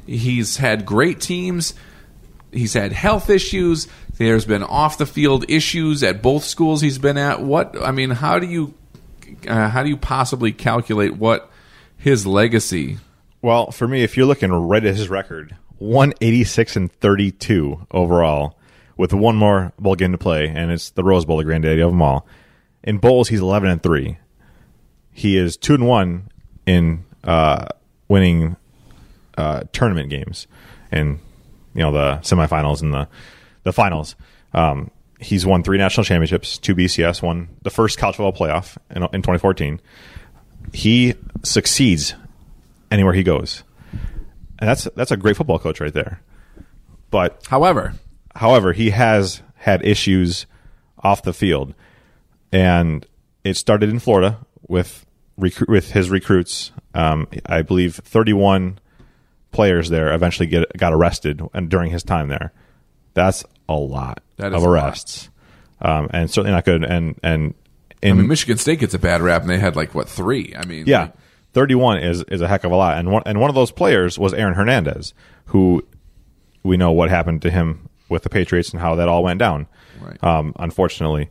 [0.08, 1.74] He's had great teams.
[2.52, 3.88] He's had health issues.
[4.18, 7.42] There's been off the field issues at both schools he's been at.
[7.42, 8.74] What I mean, how do you
[9.48, 11.50] uh, how do you possibly calculate what
[11.98, 12.98] his legacy?
[13.42, 18.56] Well, for me, if you're looking right at his record, 186 and 32 overall,
[18.98, 21.90] with one more bowl game to play, and it's the Rose Bowl, the granddaddy of
[21.90, 22.28] them all.
[22.84, 24.18] In bowls, he's 11 and three.
[25.12, 26.30] He is two and one
[26.68, 27.66] in uh,
[28.08, 28.58] winning
[29.38, 30.46] uh, tournament games,
[30.92, 31.20] and
[31.74, 33.08] you know the semifinals and the
[33.64, 34.16] the finals.
[34.54, 39.04] Um, he's won three national championships, two BCS, won the first college football playoff in,
[39.04, 39.82] in 2014.
[40.74, 42.14] He succeeds
[42.92, 43.64] anywhere he goes,
[44.62, 46.22] and that's that's a great football coach right there.
[47.10, 47.96] But However,
[48.36, 50.46] However, he has had issues
[51.04, 51.74] off the field,
[52.52, 53.06] and
[53.44, 55.06] it started in Florida with
[55.38, 56.72] recru- with his recruits.
[56.94, 58.80] Um, I believe thirty-one
[59.52, 62.54] players there eventually get got arrested, and during his time there,
[63.14, 64.70] that's a lot of a lot.
[64.70, 65.30] arrests,
[65.82, 66.84] um, and certainly not good.
[66.86, 67.54] And and
[68.02, 70.54] in I mean, Michigan State gets a bad rap, and they had like what three?
[70.58, 71.10] I mean, yeah,
[71.54, 72.98] thirty-one is is a heck of a lot.
[72.98, 75.14] And one and one of those players was Aaron Hernandez,
[75.46, 75.86] who
[76.64, 79.68] we know what happened to him with the Patriots and how that all went down.
[80.02, 80.24] Right.
[80.24, 81.30] Um, unfortunately,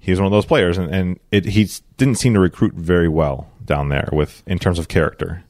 [0.00, 3.50] he's one of those players, and, and it, he didn't seem to recruit very well
[3.64, 5.42] down there with in terms of character.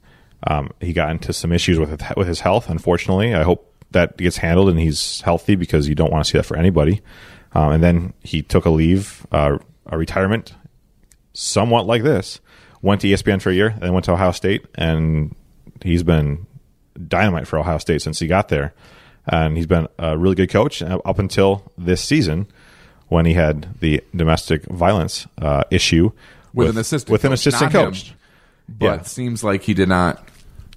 [0.46, 2.70] Um, he got into some issues with with his health.
[2.70, 6.38] Unfortunately, I hope that gets handled and he's healthy because you don't want to see
[6.38, 7.00] that for anybody.
[7.52, 10.54] Um, and then he took a leave, uh, a retirement,
[11.32, 12.40] somewhat like this.
[12.86, 15.34] Went to ESPN for a year, then went to Ohio State, and
[15.82, 16.46] he's been
[17.08, 18.74] dynamite for Ohio State since he got there.
[19.26, 22.46] And he's been a really good coach uh, up until this season
[23.08, 26.12] when he had the domestic violence uh, issue
[26.54, 27.90] with, an assistant, with an coach, assistant not him.
[27.90, 28.14] coach.
[28.68, 29.02] but Yeah.
[29.02, 30.24] seems like he did not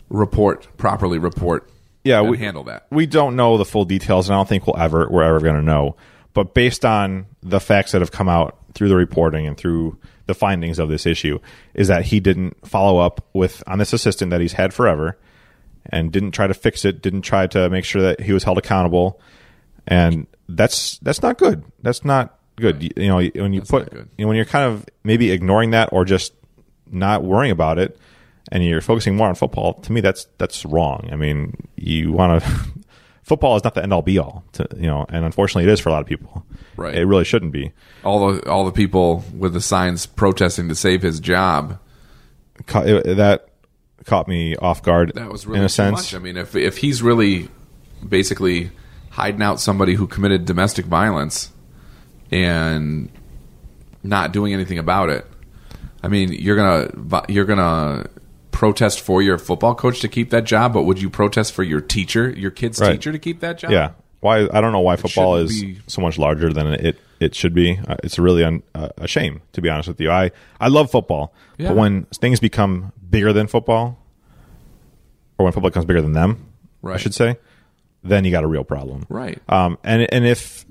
[0.10, 1.20] report properly.
[1.20, 1.70] Report,
[2.04, 2.88] yeah, and we handle that.
[2.90, 5.58] We don't know the full details, and I don't think we'll ever we're ever going
[5.58, 5.96] to know.
[6.34, 9.96] But based on the facts that have come out through the reporting and through
[10.30, 11.40] the findings of this issue,
[11.74, 15.18] is that he didn't follow up with on this assistant that he's had forever,
[15.88, 18.58] and didn't try to fix it, didn't try to make sure that he was held
[18.58, 19.20] accountable,
[19.88, 21.66] and that's that's not good.
[21.82, 22.82] That's not good.
[22.82, 25.72] You, you know, when you That's put you know, when you're kind of maybe ignoring
[25.72, 26.34] that or just
[26.92, 27.98] not worrying about it
[28.52, 32.42] and you're focusing more on football to me that's that's wrong i mean you want
[32.42, 32.50] to
[33.30, 35.80] football is not the end all be all to you know and unfortunately it is
[35.80, 36.96] for a lot of people Right.
[36.96, 37.72] it really shouldn't be
[38.04, 41.78] All the all the people with the signs protesting to save his job.
[42.66, 43.48] Ca- it- that
[44.06, 46.16] caught me off guard That was really in a too sense much.
[46.16, 47.50] I mean, if if he's really
[48.08, 48.72] basically
[49.12, 51.52] hiding out somebody who committed domestic violence
[52.32, 53.10] and
[54.04, 55.26] not doing anything about it,
[56.02, 58.08] I mean, you're gonna you're gonna
[58.52, 61.82] protest for your football coach to keep that job, but would you protest for your
[61.82, 62.92] teacher, your kid's Right.
[62.94, 63.72] teacher, to keep that job?
[63.72, 67.34] yeah why i don't know why football is be- so much larger than it it
[67.34, 70.30] should be uh, it's really un, uh, a shame to be honest with you i
[70.60, 71.70] i love football Yeah.
[71.70, 73.98] but when things become bigger than football
[75.38, 76.46] or when football becomes bigger than them
[76.84, 77.38] i should say
[78.04, 79.40] then you got a real problem Right.
[79.48, 80.66] Um, and and if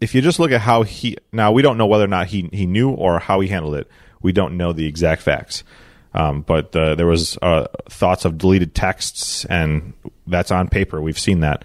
[0.00, 2.48] if you just look at how he now we don't know whether or not he
[2.52, 3.88] he knew or how he handled it.
[4.22, 5.64] We don't know the exact facts.
[6.12, 9.92] Um, but uh, there was uh, thoughts of deleted texts, and
[10.26, 11.00] that's on paper.
[11.00, 11.64] We've seen that.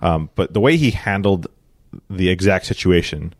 [0.00, 1.46] Um, but the way he handled
[2.10, 3.32] the exact situation,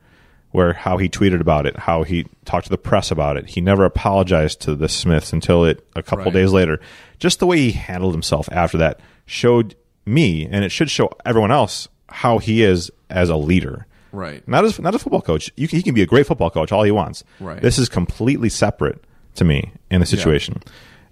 [0.53, 3.61] where how he tweeted about it, how he talked to the press about it, he
[3.61, 6.35] never apologized to the Smiths until it a couple Right.
[6.35, 6.81] days later.
[7.19, 9.75] Just the way he handled himself after that showed
[10.07, 13.87] me, and it should show everyone else, how he is as a leader.
[14.13, 14.47] Right.
[14.49, 15.51] Not as not a football coach.
[15.57, 17.25] You can, he can be a great football coach all he wants.
[17.41, 17.61] Right.
[17.61, 19.03] This is completely separate
[19.37, 20.63] to me in the situation,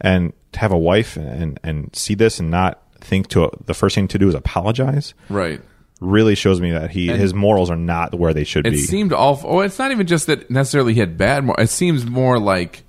[0.01, 3.95] and to have a wife and and see this and not think to the first
[3.95, 5.61] thing to do is apologize Right.
[6.01, 8.77] really shows me that he And- his morals are not where they should It be.
[8.79, 9.41] It seemed all.
[9.45, 11.45] Oh, it's not even just that necessarily he had bad.
[11.45, 11.57] More.
[11.61, 12.83] It seems more like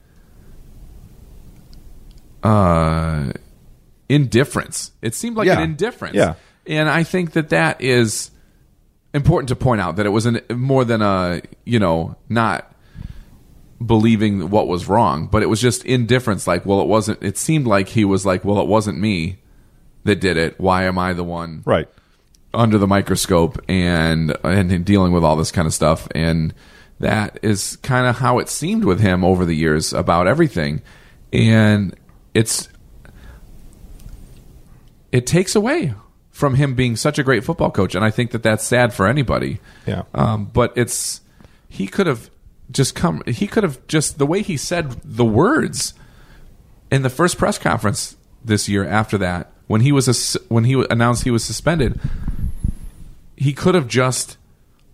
[2.44, 3.32] uh,
[4.10, 4.92] indifference.
[5.02, 5.58] It seemed like Yeah.
[5.60, 6.16] an indifference.
[6.16, 6.36] Yeah.
[6.68, 8.32] and I think that that is
[9.14, 12.72] important to point out that it was an, more than a you know not
[13.84, 16.48] believing what was wrong, but it was just indifference.
[16.48, 17.22] Like, well, it wasn't.
[17.24, 19.38] It seemed like he was like, well, it wasn't me
[20.04, 20.60] that did it.
[20.60, 21.64] Why am I the one?
[21.66, 21.88] right.
[22.54, 26.54] under the microscope and and dealing with all this kind of stuff and
[27.02, 30.82] that is kind of how it seemed with him over the years about everything
[31.34, 31.94] and
[32.34, 32.70] it's
[35.12, 35.94] it takes away
[36.32, 39.08] from him being such a great football coach and I think that that's sad for
[39.08, 40.04] anybody Yeah.
[40.14, 41.22] um, but it's
[41.70, 42.30] he could have
[42.72, 45.94] just come he could have just the way he said the words
[46.92, 50.86] in the first press conference this year after that when he was a, when he
[50.90, 52.00] announced he was suspended
[53.38, 54.38] he could have just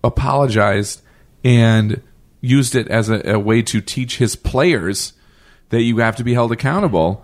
[0.03, 1.01] apologized
[1.43, 2.01] and
[2.41, 5.13] used it as a, a way to teach his players
[5.69, 7.23] that you have to be held accountable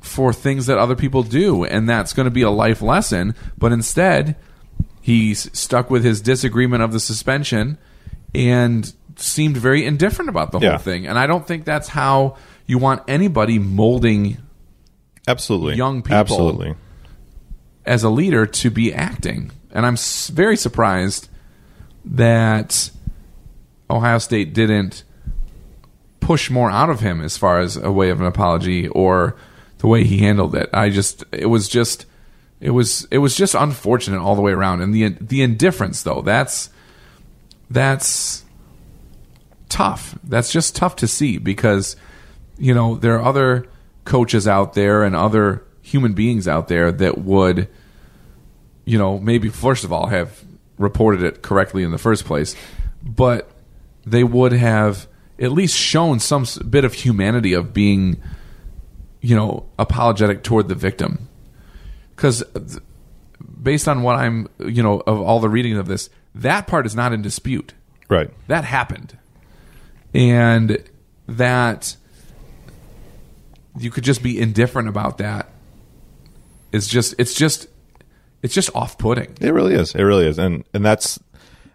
[0.00, 3.34] for things that other people do and that's going to be a life lesson.
[3.58, 4.36] But instead
[5.00, 7.78] he's stuck with his disagreement of the suspension
[8.34, 10.70] and seemed very indifferent about the Yeah.
[10.70, 14.38] whole thing and i don't think that's how you want anybody molding
[15.28, 15.74] Absolutely.
[15.76, 16.74] young people- Absolutely.
[17.84, 19.50] as a leader to be acting.
[19.72, 19.96] And I'm
[20.32, 21.28] very surprised
[22.04, 22.90] that
[23.90, 25.04] Ohio State didn't
[26.20, 29.36] push more out of him as far as a way of an apology or
[29.78, 30.68] the way he handled it.
[30.72, 32.06] I just it was just
[32.60, 34.80] it was it was just unfortunate all the way around.
[34.80, 36.70] And the the indifference though, that's
[37.70, 38.44] that's
[39.68, 40.18] tough.
[40.24, 41.96] That's just tough to see because
[42.58, 43.66] you know there are other
[44.04, 47.68] coaches out there and other human beings out there that would
[48.84, 50.44] you know maybe first of all have
[50.78, 52.54] reported it correctly in the first place
[53.02, 53.50] but
[54.04, 55.06] they would have
[55.38, 58.20] at least shown some bit of humanity of being
[59.20, 61.28] you know apologetic toward the victim
[62.14, 62.42] because
[63.62, 66.94] based on what i'm you know of all the reading of this that part is
[66.94, 67.74] not in dispute
[68.08, 68.30] Right.
[68.46, 69.18] that happened
[70.14, 70.82] and
[71.26, 71.96] that
[73.78, 75.50] you could just be indifferent about that
[76.72, 77.68] it's just it's just
[78.42, 79.94] it's just off-putting It really is.
[79.94, 81.18] It really is, and and that's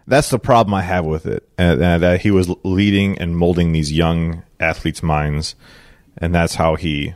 [0.06, 1.46] that's the problem I have with it.
[1.58, 5.54] And, and that he was leading and molding these young athletes' minds,
[6.18, 7.14] and that's how he,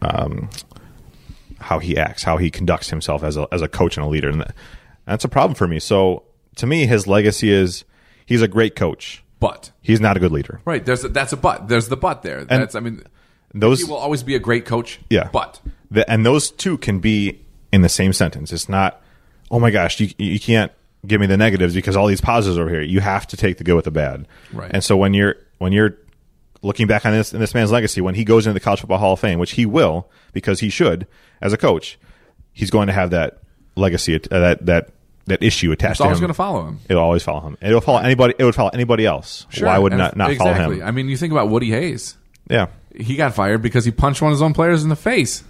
[0.00, 0.48] um,
[1.58, 4.28] how he acts, how he conducts himself as a as a coach and a leader,
[4.28, 4.54] and that,
[5.06, 5.80] that's a problem for me.
[5.80, 6.24] So
[6.56, 7.84] to me, his legacy is
[8.26, 9.23] he's a great coach.
[9.44, 10.60] But He's not a good leader.
[10.64, 13.02] right there's a, that's a but there's the but there that's i mean
[13.64, 15.28] Those he will always be a great coach Yeah.
[15.32, 17.18] but The, and those two can be
[17.72, 18.52] in the same sentence.
[18.52, 19.02] It's not,
[19.50, 20.70] oh my gosh, you, you can't
[21.06, 22.82] give me the negatives because all these positives are over here.
[22.82, 24.26] You have to take the good with the bad.
[24.52, 24.70] Right.
[24.72, 25.96] And so when you're when you're
[26.62, 28.98] looking back on this in this man's legacy, when he goes into the College Football
[28.98, 31.06] Hall of Fame, which he will because he should
[31.42, 31.98] as a coach,
[32.52, 33.40] he's going to have that
[33.76, 34.90] legacy uh, that that
[35.26, 36.22] that issue attached it's to always him.
[36.22, 37.56] going to follow him It'll always follow him.
[37.62, 38.34] It'll follow anybody.
[38.38, 39.46] It would follow anybody else.
[39.50, 39.66] Sure.
[39.68, 40.62] Why would And not not exactly.
[40.62, 40.82] follow him?
[40.86, 42.16] i mean you think about woody hayes
[42.50, 45.42] yeah, he got fired because he punched one of his own players in the face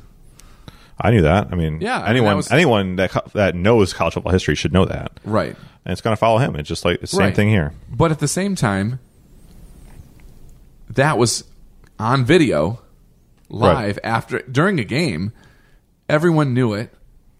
[1.01, 1.49] I knew that.
[1.51, 4.55] I mean, Yeah, I mean, anyone that was- anyone that that knows college football history
[4.55, 5.19] should know that.
[5.25, 6.55] right and it's going to follow him.
[6.57, 7.35] It's just like the same Right.
[7.37, 7.73] thing here.
[7.91, 9.01] But at the same time,
[10.91, 11.45] that was
[11.99, 12.81] on video,
[13.49, 14.05] live Right.
[14.05, 15.33] after during a game.
[16.09, 16.93] Everyone knew it,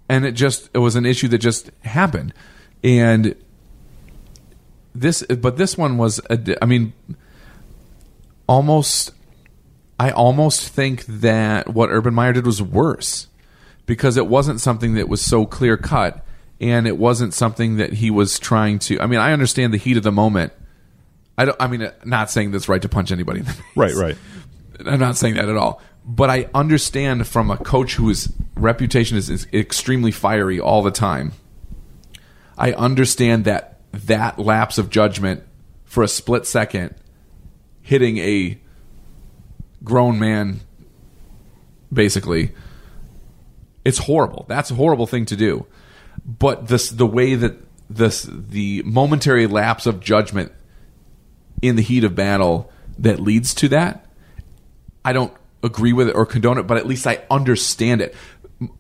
[0.09, 2.33] and it just it was an issue that just happened.
[2.83, 3.35] And
[4.95, 6.93] this, but this one was, a I mean,
[8.47, 9.13] almost.
[9.99, 13.29] I almost think that what Urban Meyer did was worse
[13.87, 16.25] because it wasn't something that was so clear cut
[16.61, 19.97] and it wasn't something that he was trying to I mean I understand the heat
[19.97, 20.53] of the moment
[21.37, 23.95] I don't I mean not saying that's right to punch anybody in the face Right,
[23.95, 24.17] right.
[24.85, 29.31] I'm not saying that at all but I understand from a coach whose reputation is,
[29.31, 31.33] is extremely fiery all the time.
[32.57, 35.43] I understand that that lapse of judgment
[35.85, 36.95] for a split second
[37.83, 38.59] hitting a
[39.83, 40.61] grown man
[41.93, 42.53] basically
[43.85, 44.47] it's horrible.
[44.49, 45.67] That's a horrible thing to do.
[46.25, 47.57] But this the way that
[47.91, 50.53] this the momentary lapse of judgment
[51.61, 54.07] in the heat of battle that leads to that
[55.05, 55.33] i don't
[55.65, 58.15] agree with it or condone it but at least i understand it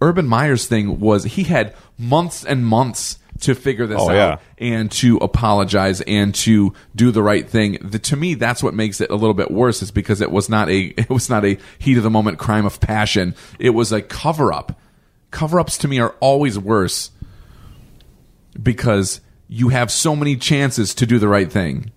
[0.01, 4.39] urban meyer's thing was he had months and months to figure this Oh, out yeah.
[4.59, 7.79] and to apologize and to do the right thing.
[7.83, 9.83] The, to me, that's what makes it a little bit worse.
[9.83, 12.65] Is because it was not a it was not a heat of the moment crime
[12.65, 13.35] of passion.
[13.59, 14.81] It was a cover up.
[15.33, 17.11] Cover ups to me are always worse
[18.61, 21.91] because you have so many chances to do the right thing.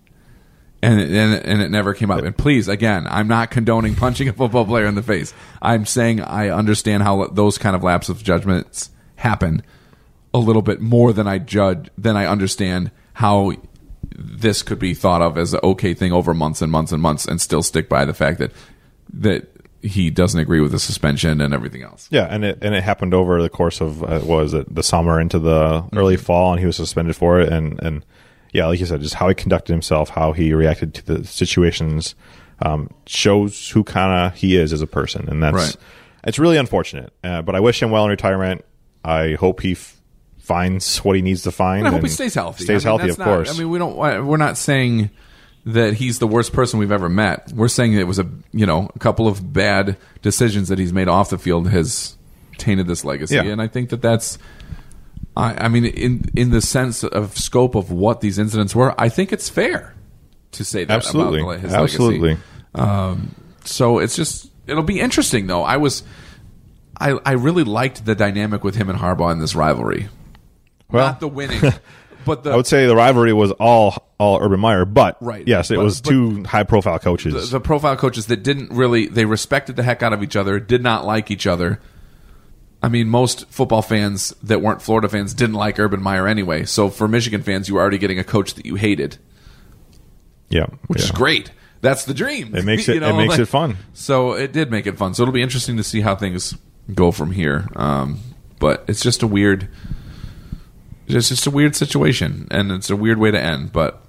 [0.80, 2.22] And it, and, it- and it never came up.
[2.22, 5.34] And please, again, I'm not condoning punching a football player in the face.
[5.60, 9.62] I'm saying I understand how those kind of lapses of judgments happen
[10.32, 13.54] a little bit more than I judge than I understand how
[14.16, 17.26] this could be thought of as an okay thing over months and months and months
[17.26, 18.52] and still stick by the fact that
[19.12, 19.48] that
[19.80, 22.08] he doesn't agree with the suspension and everything else.
[22.10, 24.82] Yeah, and it and it happened over the course of uh, what was it the
[24.82, 27.52] summer into the early fall, and he was suspended for it.
[27.52, 28.04] And and
[28.52, 32.14] yeah, like you said, just how he conducted himself, how he reacted to the situations,
[32.60, 35.76] um, shows who kind of he is as a person, and that's Right.
[36.24, 37.12] it's really unfortunate.
[37.22, 38.64] Uh, but I wish him well in retirement.
[39.04, 40.00] I hope he f-
[40.38, 41.80] finds what he needs to find.
[41.80, 42.64] And I hope he stays healthy.
[42.64, 43.54] Stays I mean, healthy, of not- course.
[43.54, 43.96] I mean, we don't.
[43.96, 45.10] We're not saying
[45.66, 47.52] that he's the worst person we've ever met.
[47.54, 50.92] We're saying that it was a you know a couple of bad decisions that he's
[50.92, 52.16] made off the field has
[52.56, 53.42] tainted this legacy, Yeah.
[53.44, 54.38] and I think that that's.
[55.38, 59.08] I, I mean, in in the sense of scope of what these incidents were, I
[59.08, 59.94] think it's fair
[60.52, 61.40] to say that Absolutely.
[61.42, 62.18] about his Absolutely.
[62.30, 62.42] legacy.
[62.74, 65.62] Um, so it's just it'll be interesting though.
[65.62, 66.02] I was.
[67.00, 70.08] I, I really liked the dynamic with him and Harbaugh in this rivalry.
[70.90, 71.60] Well- Not the winning,
[72.26, 75.46] but the I would say the rivalry was all all Urban Meyer, but Right.
[75.46, 77.50] yes, it But- was but- two high profile coaches.
[77.52, 80.82] the profile coaches that didn't really they respected the heck out of each other, did
[80.82, 81.78] not like each other.
[82.82, 86.64] I mean, most football fans that weren't Florida fans didn't like Urban Meyer anyway.
[86.64, 89.18] So for Michigan fans, you were already getting a coach that you hated,
[90.48, 91.04] yeah, which yeah.
[91.06, 91.50] is great.
[91.80, 92.54] That's the dream.
[92.54, 93.76] It makes it- You know, it makes like- it fun.
[93.94, 95.14] So it did make it fun.
[95.14, 96.56] So it'll be interesting to see how things
[96.94, 97.68] go from here.
[97.76, 98.20] Um,
[98.60, 99.68] but it's just a weird,
[101.06, 103.72] it's just a weird situation, and it's a weird way to end.
[103.72, 104.02] But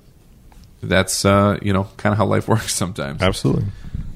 [0.82, 3.22] that's uh, you know kind of how life works sometimes.
[3.22, 3.66] Absolutely.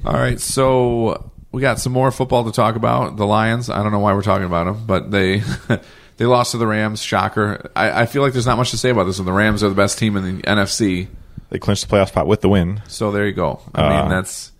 [0.04, 3.16] All right, so we got some more football to talk about.
[3.16, 3.70] The Lions.
[3.70, 5.42] I don't know why we're talking about them, but they
[6.16, 7.02] they lost to the Rams.
[7.02, 7.70] Shocker.
[7.76, 9.26] I, I feel like there's not much to say about this one.
[9.26, 11.08] The Rams are the best team in the NFC.
[11.50, 12.82] They clinched the playoff spot with the win.
[12.88, 13.60] So there you go.
[13.74, 14.50] I Uh, mean, that's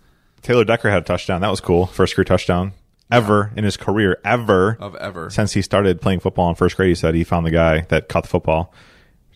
[0.41, 1.41] Taylor Decker had a touchdown.
[1.41, 1.85] That was cool.
[1.87, 2.71] First career touchdown
[3.11, 4.77] ever in his career, ever.
[4.79, 5.29] of ever.
[5.29, 8.07] Since he started playing football in first grade, he said he found the guy that
[8.09, 8.73] caught the football.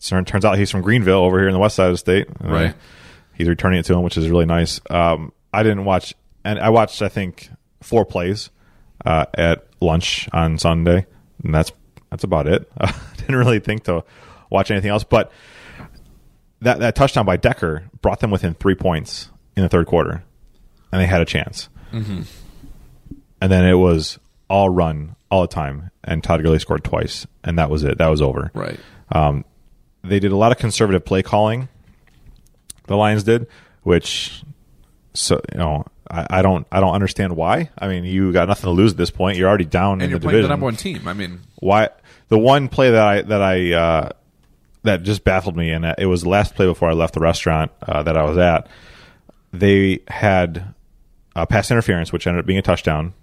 [0.02, 2.28] Turn- Turns out he's from Greenville over here in the west side of the state.
[2.44, 2.76] Uh, Right.
[3.34, 4.80] he's returning it to him, which is really nice.
[4.90, 7.50] Um, I didn't watch, and I watched, I think,
[7.82, 8.50] four plays
[9.06, 11.06] uh, at lunch on Sunday,
[11.44, 11.72] and that's
[12.10, 12.70] that's about it.
[12.80, 14.04] I didn't really think to
[14.50, 15.32] watch anything else, but
[16.62, 20.24] that that touchdown by Decker brought them within three points in the third quarter,
[20.92, 21.70] and they had a chance.
[21.92, 22.22] Mm-hmm.
[23.42, 27.58] And then it was all run all the time, and Todd Gurley scored twice, and
[27.58, 27.98] that was it.
[27.98, 28.52] That was over.
[28.54, 28.80] right.
[30.02, 31.68] They did a lot of conservative play calling.
[32.88, 33.48] The Lions did,
[33.84, 34.44] which
[35.14, 37.70] so you know I, I don't I don't understand why.
[37.78, 39.38] I mean, you got nothing to lose at this point.
[39.38, 40.50] You're already down And in you're the playing division.
[40.50, 41.08] the number one team.
[41.08, 41.90] I mean, why
[42.30, 44.10] the one play that I that I uh,
[44.84, 47.72] that just baffled me, and it was the last play before I left the restaurant
[47.82, 48.68] uh, that I was at.
[49.52, 50.74] They had
[51.36, 53.14] uh, pass interference, which ended up being a touchdown,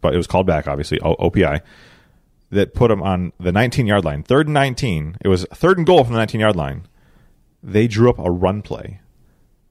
[0.00, 1.60] but it was called back, obviously O- OPI.
[2.50, 5.18] That put them on the 19 yard line, third and 19.
[5.20, 6.86] It was third and goal from the 19 yard line.
[7.62, 8.99] They drew up a run play.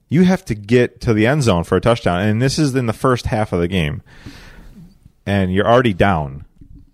[0.09, 2.87] You have to get to the end zone for a touchdown, and this is in
[2.87, 4.01] the first half of the game,
[5.25, 6.45] and you're already down.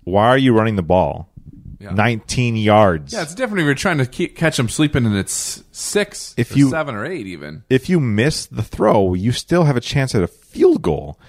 [0.03, 1.29] Why are you running the ball?
[1.79, 1.91] Yeah.
[1.91, 3.13] 19 yards.
[3.13, 6.55] yeah, it's different if you're trying to keep, catch them sleeping and it's six, If
[6.55, 7.63] or you- seven or eight, even.
[7.69, 11.19] if you miss the throw, you still have a chance at a field goal.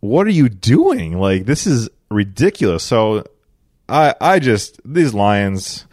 [0.00, 1.18] What are you doing?
[1.18, 2.82] Like this is ridiculous.
[2.84, 3.24] So
[3.88, 5.86] I I just these Lions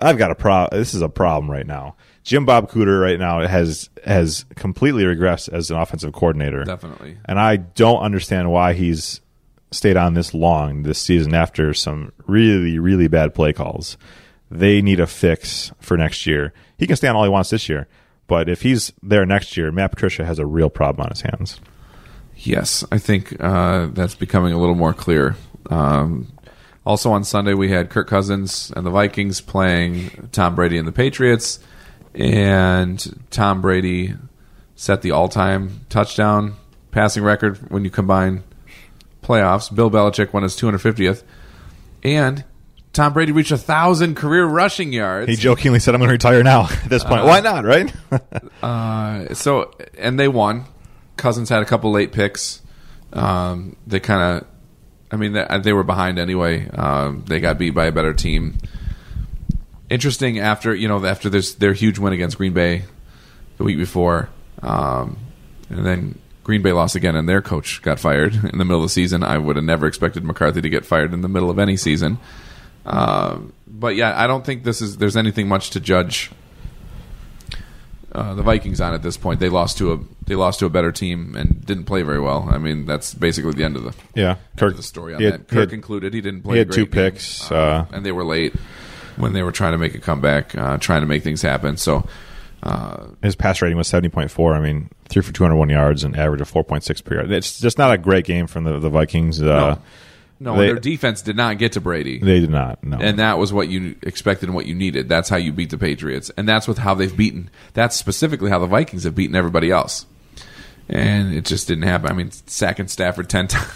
[0.00, 1.96] I've got a pro this is a problem right now.
[2.26, 6.64] Jim Bob Cooter right now has has completely regressed as an offensive coordinator.
[6.64, 7.18] Definitely.
[7.24, 9.20] And I don't understand why he's
[9.70, 13.96] stayed on this long this season after some really, really bad play calls.
[14.50, 16.52] They need a fix for next year.
[16.76, 17.86] He can stay on all he wants this year,
[18.26, 21.60] but if he's there next year, Matt Patricia has a real problem on his hands.
[22.34, 25.36] Yes, I think uh, that's becoming a little more clear.
[25.70, 26.26] Um,
[26.84, 30.92] also on Sunday, we had Kirk Cousins and the Vikings playing Tom Brady and the
[30.92, 31.60] Patriots,
[32.16, 34.14] and Tom Brady
[34.74, 36.56] set the all-time touchdown
[36.90, 38.42] passing record when you combine
[39.22, 39.74] playoffs.
[39.74, 41.22] Bill Belichick won his 250th,
[42.02, 42.44] and
[42.92, 45.28] Tom Brady reached a thousand career rushing yards.
[45.28, 47.64] He jokingly said, "I'm going to retire now." At this point, why not?
[47.64, 47.92] Right?
[48.62, 50.64] Uh, so and they won.
[51.16, 52.62] Cousins had a couple late picks.
[53.12, 54.48] Um, they kind of,
[55.12, 56.68] I mean, they, they were behind anyway.
[56.70, 58.58] Um, they got beat by a better team,
[59.90, 62.84] interesting after you know after this their huge win against Green Bay
[63.58, 64.28] the week before,
[64.62, 65.18] um,
[65.70, 68.84] and then Green Bay lost again, and their coach got fired in the middle of
[68.84, 69.22] the season.
[69.22, 72.18] I would have never expected McCarthy to get fired in the middle of any season.
[72.84, 76.30] Uh, but yeah, I don't think this is there's anything much to judge
[78.12, 79.40] uh, the Vikings on at this point.
[79.40, 82.48] They lost to a they lost to a better team and didn't play very well.
[82.50, 85.32] I mean, that's basically the end of the Yeah, Kirk of the story on had-
[85.32, 85.48] that.
[85.48, 86.54] Kirk had- included, he didn't play.
[86.54, 88.54] he had two picks, Uh, uh, and they were late
[89.16, 91.76] when they were trying to make a comeback, uh, trying to make things happen.
[91.76, 92.06] So.
[92.62, 94.54] Uh, His pass rating was seventy point four.
[94.54, 97.14] I mean, threw for two hundred one yards and average of four point six per
[97.16, 97.30] yard.
[97.30, 99.40] It's just not a great game from the the Vikings.
[99.40, 99.76] Uh,
[100.40, 102.18] no, They- their defense did not get to Brady.
[102.18, 102.82] They did not.
[102.82, 105.08] No, and that was what you expected and what you needed.
[105.08, 107.50] That's how you beat the Patriots, and that's with how they've beaten.
[107.74, 110.06] That's specifically how the Vikings have beaten everybody else,
[110.88, 112.10] and it just didn't happen.
[112.10, 113.66] I mean, sacking Stafford ten times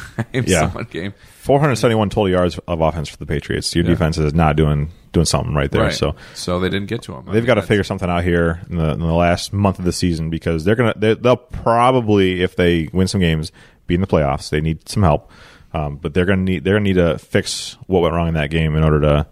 [0.49, 0.65] Yeah.
[0.65, 3.73] in one game, four hundred seventy one total yards of offense for the Patriots.
[3.75, 5.83] Your defense is not doing doing something right there.
[5.83, 5.93] right?
[5.95, 7.25] So so they didn't get to him.
[7.27, 9.85] They've mean, got to figure something out here in the, in the last month of
[9.85, 13.53] the season because they're gonna they, they'll probably if they win some games
[13.87, 14.51] be in the playoffs.
[14.51, 15.31] They need some help,
[15.73, 18.51] um, but they're gonna need they're gonna need to fix what went wrong in that
[18.51, 19.27] game in order to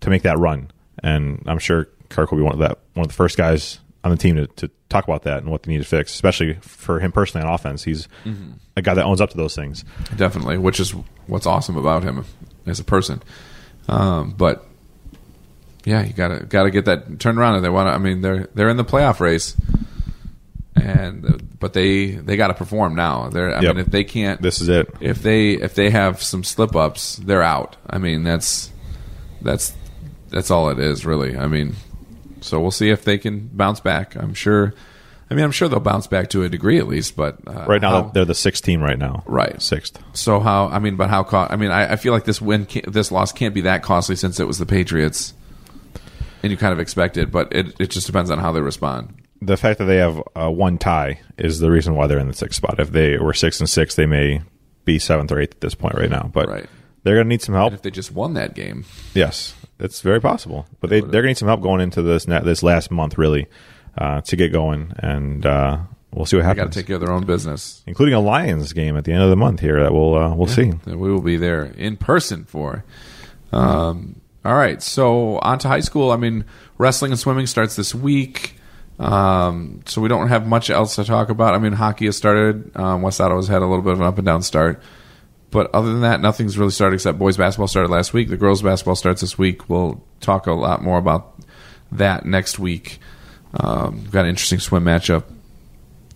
[0.00, 0.70] to make that run.
[1.02, 4.10] And I'm sure Kirk will be one of that one of the first guys on
[4.12, 7.00] the team to, to talk about that and what they need to fix, especially for
[7.00, 7.82] him personally on offense.
[7.84, 8.52] He's Mm-hmm.
[8.76, 9.84] a guy that owns up to those things.
[10.16, 10.92] definitely, which is
[11.26, 12.24] what's awesome about him
[12.64, 13.22] as a person.
[13.88, 14.64] Um, but
[15.84, 17.56] yeah, you gotta gotta get that turned around.
[17.56, 17.86] And they want.
[17.88, 19.56] to I mean, they're they're in the playoff race,
[20.76, 23.28] and but they they got to perform now.
[23.30, 23.54] They're.
[23.56, 23.76] I Yep.
[23.76, 24.88] mean, if they can't, This is it.
[25.00, 27.76] if they if they have some slip ups, they're out.
[27.88, 28.70] I mean, that's
[29.42, 29.74] that's
[30.30, 31.36] that's all it is, really.
[31.36, 31.74] I mean,
[32.40, 34.14] so we'll see if they can bounce back.
[34.14, 34.74] I'm sure.
[35.30, 37.14] I mean, I'm sure they'll bounce back to a degree at least.
[37.14, 39.22] But uh, Right now, how- they're the sixth team right now.
[39.26, 39.60] Right.
[39.60, 39.98] Sixth.
[40.14, 40.68] so how?
[40.68, 41.22] I mean, but how?
[41.24, 44.16] Co- I mean, I, I feel like this win, this loss can't be that costly
[44.16, 45.34] since it was the Patriots,
[46.42, 47.30] and you kind of expect it.
[47.30, 49.14] But it, it just depends on how they respond.
[49.40, 52.34] the fact that they have uh, one tie is the reason why they're in the
[52.34, 52.78] sixth spot.
[52.80, 54.42] If they were six and six, they may
[54.84, 56.30] be seventh or eighth at this point right now.
[56.32, 56.66] But Right.
[57.04, 57.68] they're going to need some help.
[57.68, 58.84] And if they just won that game,
[59.14, 60.66] yes, it's very possible.
[60.80, 63.46] But they they're going to need some help going into this this last month really
[63.96, 65.78] uh, to get going, and uh,
[66.12, 67.82] we'll see what they Got to take care of their own business.
[67.86, 70.46] Including a Lions game at the end of the month here that we'll uh, we'll
[70.48, 70.70] see.
[70.84, 72.84] that we will be there in person for.
[73.52, 76.10] Um, all right, so on to high school.
[76.10, 76.44] I mean,
[76.78, 78.54] wrestling and swimming starts this week,
[78.98, 81.54] um, so we don't have much else to talk about.
[81.54, 82.76] I mean, hockey has started.
[82.76, 84.82] Um, West Ottawa's had a little bit of an up and down start,
[85.50, 88.28] but other than that, nothing's really started except boys basketball started last week.
[88.28, 89.68] The girls basketball starts this week.
[89.68, 91.34] We'll talk a lot more about
[91.92, 92.98] that next week.
[93.54, 95.24] Um, got an interesting swim matchup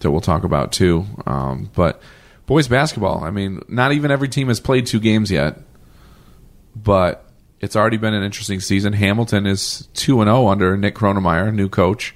[0.00, 1.06] that we'll talk about too.
[1.26, 2.02] Um, but
[2.46, 5.58] boys basketball, I mean, not even every team has played two games yet,
[6.76, 7.31] but
[7.62, 8.92] it's already been an interesting season.
[8.92, 12.14] Hamilton is two and zero under Nick Kronemeyer, new coach,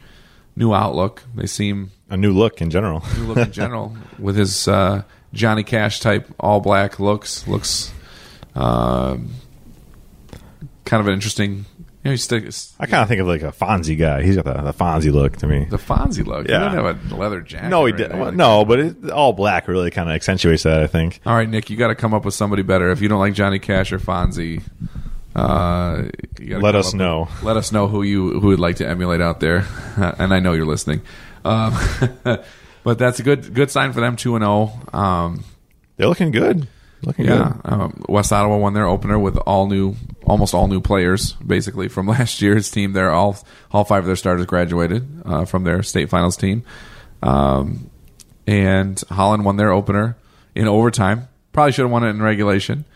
[0.57, 1.23] new outlook.
[1.35, 3.03] They seem A new look in general.
[3.17, 7.47] new look in general with his uh, Johnny Cash type all black looks.
[7.47, 7.93] Looks
[8.55, 9.31] um,
[10.85, 11.65] kind of an interesting.
[12.03, 12.41] You know, still,
[12.79, 14.23] I kind of think of like a Fonzie guy.
[14.23, 15.65] He's got the, the Fonzie look to me.
[15.65, 16.47] the Fonzie look.
[16.47, 16.71] Yeah.
[16.71, 17.69] He didn't have a leather jacket.
[17.69, 18.13] no, he did.
[18.13, 20.83] well, like no, but it, all black really kind of accentuates that.
[20.83, 21.21] I think.
[21.27, 22.91] All right, Nick, you got to come up with somebody better.
[22.93, 24.63] If you don't like Johnny Cash or Fonzie,
[25.37, 26.05] uh,
[26.41, 27.29] Let us know.
[27.43, 29.67] let us know who you who would like to emulate out there,
[29.97, 31.03] and I know you're listening.
[31.45, 31.77] Um,
[32.83, 34.73] but that's a good good sign for them, two and zero.
[34.93, 35.45] Um,
[35.97, 36.67] They're looking good.
[37.03, 37.73] Looking yeah, good.
[37.73, 42.07] um, West Ottawa won their opener with all new, almost all new players, basically from
[42.07, 42.95] last year's team.
[42.95, 43.37] They're all
[43.71, 46.65] all five of their starters graduated uh, from their state finals team,
[47.23, 47.91] um,
[48.47, 50.17] and Holland won their opener
[50.55, 51.29] in overtime.
[51.53, 52.87] Probably should have won it in regulation.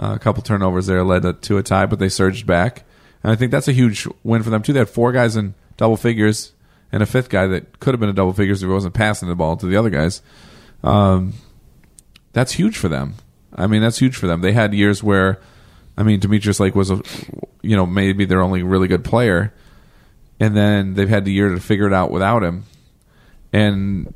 [0.00, 2.84] Uh, a couple turnovers there led to a tie, but they surged back,
[3.22, 4.72] and I think that's a huge win for them too.
[4.72, 6.52] They had four guys in double figures
[6.90, 9.28] and a fifth guy that could have been a double figures if he wasn't passing
[9.28, 10.22] the ball to the other guys.
[10.82, 11.34] Um,
[12.32, 13.14] that's huge for them.
[13.54, 14.40] I mean, that's huge for them.
[14.40, 15.40] They had years where,
[15.98, 17.02] I mean, Demetrius Lake was a,
[17.60, 19.52] you know, maybe their only really good player,
[20.38, 22.64] and then they've had the year to figure it out without him,
[23.52, 24.14] and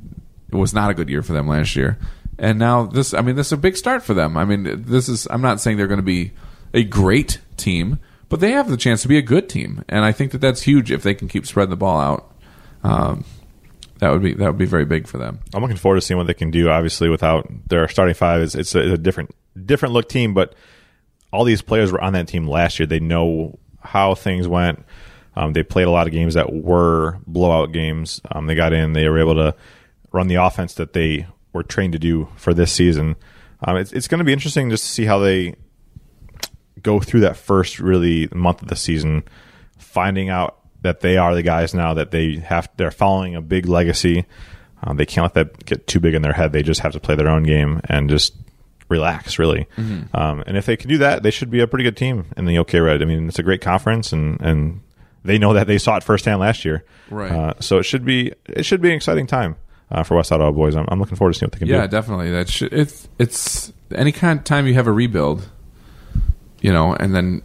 [0.51, 1.99] it was not a good year for them last year.
[2.39, 4.37] And now this, I mean, this is a big start for them.
[4.37, 5.26] I mean, this is.
[5.30, 6.32] I'm not saying they're going to be
[6.72, 10.12] a great team, but they have the chance to be a good team, and I
[10.12, 12.30] think that that's huge if they can keep spreading the ball out.
[12.82, 13.24] Um,
[13.99, 15.41] that would be that would be very big for them.
[15.55, 16.68] I'm looking forward to seeing what they can do.
[16.68, 20.35] Obviously, without their starting five, it's, it's, a, different different look team.
[20.35, 20.55] But
[21.32, 22.87] all these players were on that team last year.
[22.87, 24.85] They know how things went.
[25.37, 28.20] Um, they played a lot of games that were blowout games.
[28.30, 28.93] Um, they got in.
[28.93, 29.55] They were able to
[30.12, 33.17] run the offense that they were trained to do for this season.
[33.63, 35.55] Um, it's it's going to be interesting just to see how they
[36.83, 39.23] go through that first really month of the season.
[39.79, 42.69] finding out that they are the guys now that they have.
[42.77, 44.27] They're following a big legacy.
[44.83, 46.53] Um, they can't let that get too big in their head.
[46.53, 48.35] They just have to play their own game and just
[48.91, 49.67] relax, really.
[49.79, 50.15] Mm-hmm.
[50.15, 52.45] Um, and if they can do that, they should be a pretty good team in
[52.45, 53.01] the OK Red.
[53.01, 54.83] I mean, it's a great conference, and and
[55.25, 56.85] they know that they saw it firsthand last year.
[57.09, 57.31] Right.
[57.33, 59.57] Uh, so it should be it should be an exciting time
[59.91, 60.74] uh, for West Ottawa boys.
[60.76, 61.80] I'm, I'm looking forward to seeing what they can Yeah, do.
[61.82, 62.30] Yeah, definitely.
[62.30, 65.49] That should, it's it's any kind of time you have a rebuild,
[66.61, 67.43] you know, and then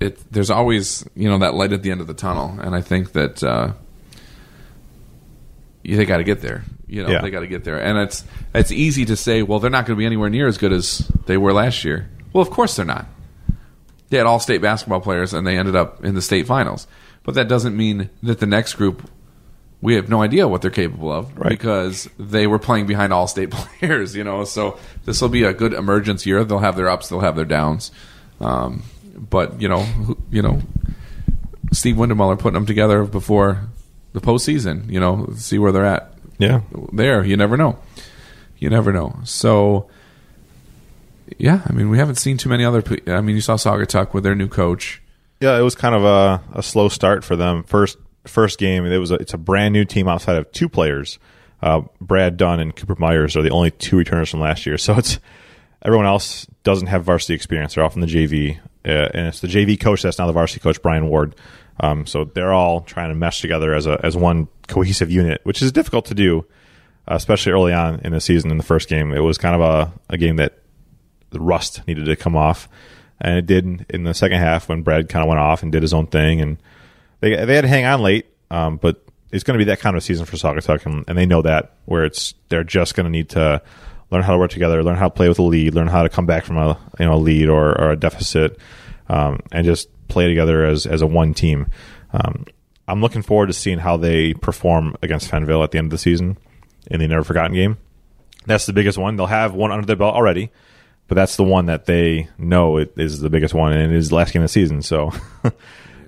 [0.00, 2.80] it there's always you know that light at the end of the tunnel, and I
[2.80, 3.72] think that uh,
[5.82, 6.64] you, they got to get there.
[6.86, 7.22] You know, Yeah.
[7.22, 8.24] they got to get there, and it's
[8.54, 10.98] it's easy to say, well, they're not going to be anywhere near as good as
[11.26, 12.08] they were last year.
[12.32, 13.06] Well, of course they're not.
[14.10, 16.86] They had all state basketball players, and they ended up in the state finals.
[17.22, 19.08] But that doesn't mean that the next group
[19.82, 21.50] we have no idea what they're capable of Right.
[21.50, 24.44] because they were playing behind all state players, you know.
[24.44, 26.42] So this will be a good emergence year.
[26.44, 27.90] They'll have their ups, they'll have their downs.
[28.40, 28.82] Um,
[29.14, 29.84] but you know,
[30.30, 30.62] you know,
[31.72, 33.68] Steve Windemuller putting them together before
[34.12, 34.88] the postseason.
[34.90, 36.14] You know, see where they're at.
[36.38, 36.60] Yeah.
[36.92, 37.78] There, you never know.
[38.58, 39.18] You never know.
[39.24, 39.88] So,
[41.38, 42.82] yeah, I mean, we haven't seen too many other.
[43.08, 45.02] I mean, you saw Saugatuck with their new coach.
[45.40, 47.64] Yeah, it was kind of a, a slow start for them.
[47.64, 51.18] First first game, it was a, it's a brand new team outside of two players.
[51.60, 54.76] Uh, Brad Dunn and Cooper Myers are the only two returners from last year.
[54.82, 55.18] So it's
[55.84, 57.74] everyone else doesn't have varsity experience.
[57.74, 60.60] They're all from the JV, uh, and it's the JV coach that's now the varsity
[60.60, 61.34] coach, Brian Ward.
[61.80, 65.62] Um, so they're all trying to mesh together as a as one cohesive unit, which
[65.62, 66.46] is difficult to do,
[67.08, 68.50] uh, especially early on in the season.
[68.50, 70.58] In the first game, it was kind of a, a game that
[71.30, 72.68] the rust needed to come off,
[73.20, 75.82] and it did in the second half when Brad kind of went off and did
[75.82, 76.58] his own thing, and
[77.22, 78.26] they they had to hang on late.
[78.50, 81.24] Um, but it's going to be that kind of season for Saugatuck, and, and they
[81.24, 83.62] know that where it's they're just going to need to
[84.10, 86.10] learn how to work together, learn how to play with a lead, learn how to
[86.10, 88.58] come back from a you know a lead or, or a deficit,
[89.08, 91.66] um, and just play together as as a one team.
[92.12, 92.44] Um,
[92.86, 95.98] I'm looking forward to seeing how they perform against Fenville at the end of the
[95.98, 96.36] season
[96.90, 97.78] in the Never Forgotten game.
[98.44, 99.16] That's the biggest one.
[99.16, 100.50] They'll have one under their belt already,
[101.08, 104.10] but that's the one that they know it is the biggest one, and it is
[104.10, 104.82] the last game of the season.
[104.82, 105.12] So,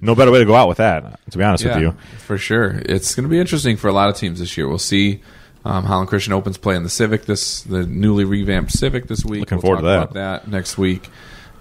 [0.04, 1.18] no better way to go out with that.
[1.30, 2.82] To be honest with you, for sure.
[2.84, 4.68] It's going to be interesting for a lot of teams this year.
[4.68, 5.20] We'll see.
[5.64, 9.40] Um, Holland Christian opens play in the Civic this the newly revamped Civic this week.
[9.40, 10.02] Looking we'll forward talk to that.
[10.02, 11.08] about that next week.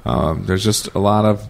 [0.06, 1.48] Um, there's just a lot of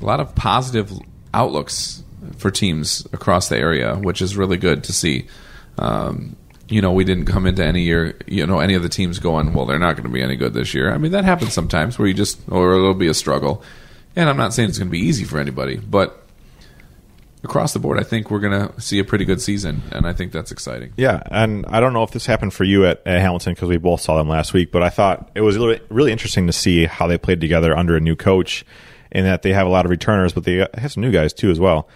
[0.00, 0.90] a lot of positive
[1.34, 2.02] outlooks
[2.38, 5.26] for teams across the area, which is really good to see.
[5.78, 6.36] Um,
[6.68, 9.52] you know, we didn't come into any year, you know, any of the teams going,
[9.52, 10.92] well, they're not going to be any good this year.
[10.92, 13.62] I mean, that happens sometimes where you just, or it'll be a struggle.
[14.16, 16.20] And I'm not saying it's going to be easy for anybody, but
[17.42, 20.12] across the board, I think we're going to see a pretty good season, and I
[20.12, 20.92] think that's exciting.
[20.96, 23.76] Yeah, and I don't know if this happened for you at, at Hamilton because we
[23.76, 27.06] both saw them last week, but I thought it was really, interesting to see how
[27.06, 28.64] they played together under a new coach,
[29.12, 31.50] in that they have a lot of returners, but they have some new guys too
[31.50, 31.88] as well.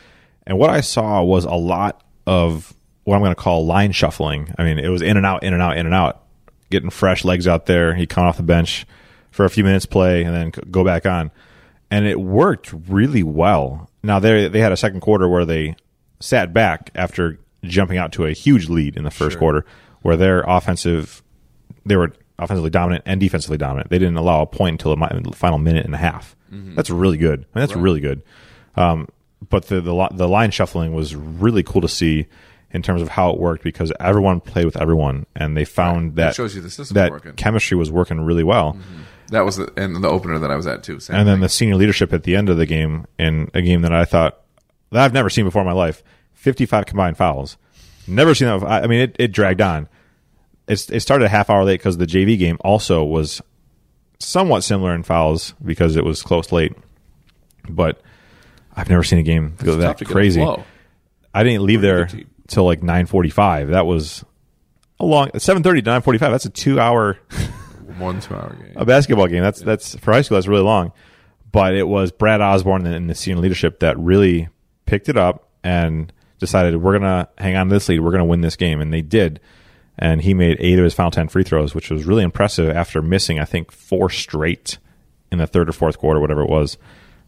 [0.47, 4.55] And what I saw was a lot of what I'm going to call line shuffling.
[4.59, 6.23] I mean, it was in and out, in and out, in and out,
[6.71, 7.95] getting fresh legs out there.
[7.95, 8.87] He come off the bench
[9.31, 11.31] for a few minutes, play, and then go back on,
[11.91, 13.91] and it worked really well.
[14.03, 15.77] Now they they had a second quarter where they
[16.21, 19.65] sat back after jumping out to a huge lead in the first quarter,
[20.03, 21.23] where their offensive
[21.85, 23.91] they were offensively dominant and defensively dominant.
[23.91, 26.37] They didn't allow a point until the final minute and a half.
[26.51, 27.41] That's really good.
[27.55, 28.23] I mean, that's really good.
[28.77, 29.09] Um,
[29.49, 32.27] but the, the the line shuffling was really cool to see
[32.71, 36.15] in terms of how it worked because everyone played with everyone and they found Right.
[36.17, 38.77] that That shows you the system's that chemistry was working really well.
[39.31, 41.01] That was the, and the opener that I was at too.
[41.01, 41.43] Same And then thing.
[41.43, 44.41] the senior leadership at the end of the game in a game that I thought
[44.91, 46.03] that I've never seen before in my life.
[46.33, 47.57] Fifty-five combined fouls.
[48.07, 48.63] Never seen that.
[48.67, 49.89] I I mean, it, it dragged on.
[50.67, 53.41] It's, it started a half hour late because the JV game also was
[54.19, 56.75] somewhat similar in fouls because it was close late.
[57.69, 58.01] But
[58.77, 60.47] I've never seen a game go It's that tough to get a crazy.
[61.35, 62.09] I didn't leave there
[62.47, 63.69] till like nine forty-five.
[63.69, 64.25] That was
[65.01, 66.31] a long seven thirty to nine forty-five.
[66.33, 67.19] That's a two-hour
[67.99, 68.73] Than two hour game.
[68.77, 69.43] a basketball game.
[69.43, 70.37] That's that's for high school.
[70.37, 70.93] That's really long,
[71.51, 74.49] but it was Brad Osborne and the senior leadership that really
[74.87, 78.01] picked it up and decided we're gonna hang on to this lead.
[78.01, 79.41] We're gonna win this game, and they did.
[79.99, 83.03] And he made eight of his final ten free throws, which was really impressive after
[83.03, 84.79] missing I think four straight
[85.33, 86.79] in the third or fourth quarter, whatever it was.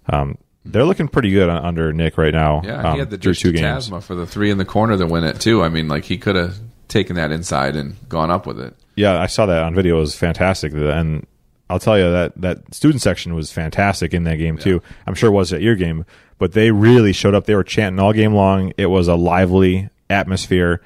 [0.08, 2.62] Um, they're looking pretty good under Nick right now.
[2.64, 3.88] Yeah, um, he had the through two games.
[3.88, 5.62] For the three in the corner to win it too.
[5.62, 6.58] I mean, like he could have
[6.88, 8.74] taken that inside and gone up with it.
[9.00, 9.96] Yeah, I saw that on video.
[9.96, 11.26] It was fantastic, and
[11.68, 14.82] I'll tell you that that student section was fantastic in that game too.
[15.06, 16.04] I'm sure it was at your game,
[16.38, 17.46] but they really showed up.
[17.46, 18.72] They were chanting all game long.
[18.76, 20.80] It was a lively atmosphere,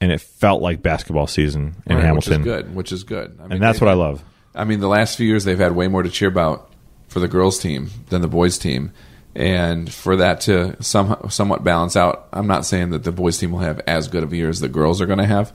[0.00, 2.40] and it felt like basketball season in Right, Hamilton.
[2.40, 2.74] which is good.
[2.74, 3.36] Which is good.
[3.38, 4.22] I mean, and that's what I love.
[4.54, 6.70] I mean, the last few years they've had way more to cheer about
[7.08, 8.92] for the girls' team than the boys' team,
[9.34, 13.52] and for that to some, somewhat balance out, I'm not saying that the boys team
[13.52, 15.52] will have as good of a year as the girls are going to have,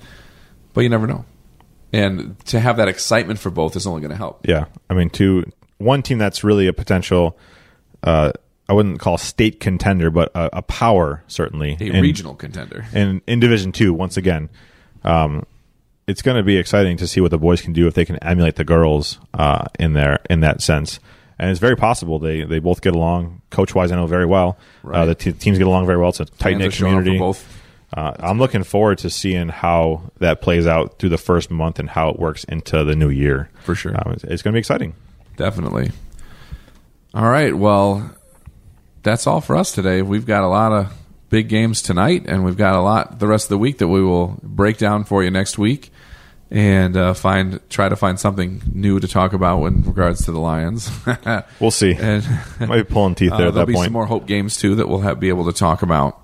[0.74, 1.24] but you never know.
[1.94, 4.46] And to have that excitement for both is only going to help.
[4.48, 5.46] Yeah, I mean, two
[5.78, 7.38] one team that's really a potential.
[8.04, 8.32] Uh,
[8.68, 11.78] I wouldn't call state contender, but a, a power certainly.
[11.80, 12.86] A in- regional contender.
[12.94, 14.50] and in Division Two, once again,
[15.04, 15.46] um,
[16.08, 18.18] it's going to be exciting to see what the boys can do if they can
[18.18, 21.00] emulate the girls uh, in there in that sense.
[21.38, 23.42] And it's very possible they they both get along.
[23.50, 24.58] Coach wise, I know very well.
[24.86, 26.10] Uh, the t- teams get along very well.
[26.10, 27.18] It's a tight knit community.
[27.20, 27.62] both.
[27.96, 31.90] Uh, I'm looking forward to seeing how that plays out through the first month and
[31.90, 33.50] how it works into the new year.
[33.64, 33.96] For sure.
[33.96, 34.96] um, it's, it's going to be exciting.
[35.38, 35.92] Definitely.
[37.14, 37.56] All right.
[37.56, 38.14] Well,
[39.02, 40.02] that's all for us today.
[40.02, 40.94] We've got a lot of
[41.30, 44.04] big games tonight, and we've got a lot the rest of the week that we
[44.04, 45.92] will break down for you next week,
[46.52, 50.40] and uh, find try to find something new to talk about in regards to the
[50.40, 50.90] Lions.
[51.60, 51.94] We'll see.
[51.94, 52.26] and
[52.60, 54.90] Might be pulling teeth uh, there at there'll be some more hope games too that
[54.90, 56.22] we'll have, be able to talk about.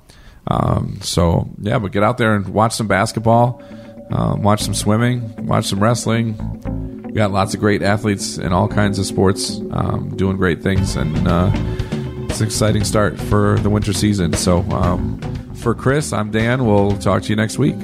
[0.48, 3.62] Um, so yeah, but get out there and watch some basketball,
[4.10, 7.04] um, watch some swimming, watch some wrestling.
[7.04, 10.96] We got lots of great athletes in all kinds of sports um, doing great things,
[10.96, 11.52] and uh,
[12.30, 14.34] it's an exciting start for the winter season.
[14.34, 15.20] So um,
[15.56, 16.66] for Chris, I'm Dan.
[16.66, 17.76] We'll talk to you next week.